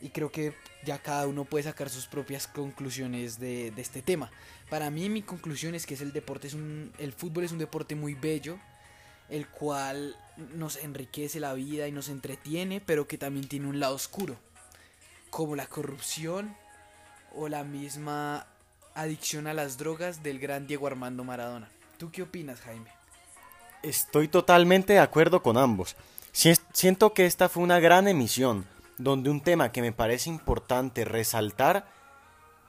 y 0.00 0.10
creo 0.10 0.30
que 0.30 0.54
ya 0.84 0.98
cada 0.98 1.26
uno 1.26 1.44
puede 1.44 1.64
sacar 1.64 1.90
sus 1.90 2.06
propias 2.06 2.46
conclusiones 2.46 3.38
de, 3.38 3.70
de 3.70 3.82
este 3.82 4.02
tema. 4.02 4.30
Para 4.68 4.90
mí 4.90 5.08
mi 5.08 5.22
conclusión 5.22 5.74
es 5.74 5.86
que 5.86 5.94
es 5.94 6.00
el 6.00 6.12
deporte 6.12 6.46
es 6.48 6.54
un, 6.54 6.92
el 6.98 7.12
fútbol 7.12 7.44
es 7.44 7.52
un 7.52 7.58
deporte 7.58 7.94
muy 7.94 8.14
bello, 8.14 8.58
el 9.28 9.46
cual 9.48 10.16
nos 10.54 10.76
enriquece 10.76 11.40
la 11.40 11.54
vida 11.54 11.86
y 11.86 11.92
nos 11.92 12.08
entretiene, 12.08 12.80
pero 12.80 13.06
que 13.06 13.18
también 13.18 13.48
tiene 13.48 13.66
un 13.66 13.80
lado 13.80 13.94
oscuro, 13.94 14.36
como 15.30 15.56
la 15.56 15.66
corrupción 15.66 16.56
o 17.34 17.48
la 17.48 17.64
misma 17.64 18.46
adicción 18.94 19.46
a 19.46 19.54
las 19.54 19.78
drogas 19.78 20.22
del 20.22 20.38
gran 20.38 20.66
Diego 20.66 20.86
Armando 20.86 21.24
Maradona. 21.24 21.68
¿Tú 21.98 22.10
qué 22.10 22.22
opinas, 22.22 22.60
Jaime? 22.60 22.90
Estoy 23.82 24.28
totalmente 24.28 24.94
de 24.94 24.98
acuerdo 24.98 25.42
con 25.42 25.56
ambos. 25.56 25.96
Siento 26.32 27.12
que 27.12 27.26
esta 27.26 27.48
fue 27.48 27.62
una 27.62 27.80
gran 27.80 28.08
emisión, 28.08 28.66
donde 29.02 29.30
un 29.30 29.40
tema 29.40 29.72
que 29.72 29.80
me 29.80 29.92
parece 29.92 30.28
importante 30.28 31.04
resaltar 31.04 31.88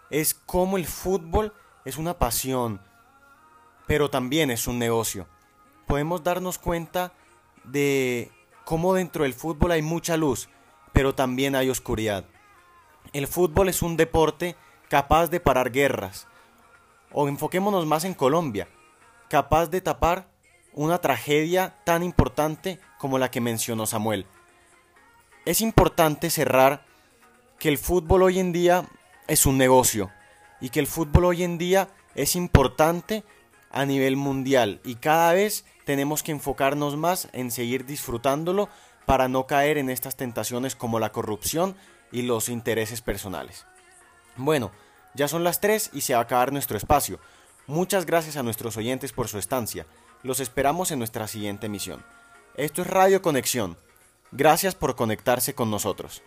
es 0.09 0.33
cómo 0.33 0.77
el 0.77 0.85
fútbol 0.85 1.53
es 1.83 1.97
una 1.97 2.17
pasión, 2.17 2.81
pero 3.85 4.09
también 4.09 4.49
es 4.49 4.67
un 4.67 4.79
negocio. 4.79 5.27
Podemos 5.87 6.23
darnos 6.23 6.57
cuenta 6.57 7.11
de 7.65 8.31
cómo 8.63 8.93
dentro 8.93 9.23
del 9.23 9.33
fútbol 9.33 9.71
hay 9.71 9.81
mucha 9.81 10.15
luz, 10.15 10.47
pero 10.93 11.13
también 11.13 11.55
hay 11.55 11.69
oscuridad. 11.69 12.25
El 13.11 13.27
fútbol 13.27 13.67
es 13.67 13.81
un 13.81 13.97
deporte 13.97 14.55
capaz 14.87 15.27
de 15.27 15.41
parar 15.41 15.71
guerras, 15.71 16.27
o 17.11 17.27
enfoquémonos 17.27 17.85
más 17.85 18.05
en 18.05 18.13
Colombia, 18.13 18.69
capaz 19.29 19.67
de 19.67 19.81
tapar 19.81 20.29
una 20.73 20.99
tragedia 20.99 21.75
tan 21.83 22.03
importante 22.03 22.79
como 22.99 23.19
la 23.19 23.29
que 23.31 23.41
mencionó 23.41 23.85
Samuel. 23.85 24.25
Es 25.43 25.61
importante 25.61 26.29
cerrar 26.29 26.85
que 27.57 27.69
el 27.69 27.79
fútbol 27.79 28.21
hoy 28.21 28.39
en 28.39 28.51
día 28.51 28.85
es 29.27 29.47
un 29.47 29.57
negocio 29.57 30.11
y 30.59 30.69
que 30.69 30.79
el 30.79 30.85
fútbol 30.85 31.25
hoy 31.25 31.43
en 31.43 31.57
día 31.57 31.89
es 32.13 32.35
importante 32.35 33.23
a 33.71 33.85
nivel 33.85 34.17
mundial 34.17 34.81
y 34.83 34.95
cada 34.95 35.33
vez 35.33 35.65
tenemos 35.83 36.21
que 36.21 36.31
enfocarnos 36.31 36.95
más 36.95 37.27
en 37.33 37.49
seguir 37.49 37.87
disfrutándolo 37.87 38.69
para 39.07 39.27
no 39.29 39.47
caer 39.47 39.79
en 39.79 39.89
estas 39.89 40.15
tentaciones 40.15 40.75
como 40.75 40.99
la 40.99 41.11
corrupción 41.11 41.75
y 42.11 42.21
los 42.21 42.47
intereses 42.47 43.01
personales. 43.01 43.65
Bueno, 44.37 44.71
ya 45.15 45.27
son 45.27 45.43
las 45.43 45.59
3 45.59 45.89
y 45.93 46.01
se 46.01 46.13
va 46.13 46.19
a 46.19 46.23
acabar 46.23 46.51
nuestro 46.53 46.77
espacio. 46.77 47.19
Muchas 47.65 48.05
gracias 48.05 48.37
a 48.37 48.43
nuestros 48.43 48.77
oyentes 48.77 49.11
por 49.11 49.27
su 49.27 49.39
estancia. 49.39 49.87
Los 50.21 50.39
esperamos 50.39 50.91
en 50.91 50.99
nuestra 50.99 51.27
siguiente 51.27 51.65
emisión. 51.65 52.05
Esto 52.55 52.83
es 52.83 52.87
Radio 52.87 53.23
Conexión. 53.23 53.75
Gracias 54.33 54.75
por 54.75 54.95
conectarse 54.95 55.53
con 55.53 55.69
nosotros. 55.69 56.23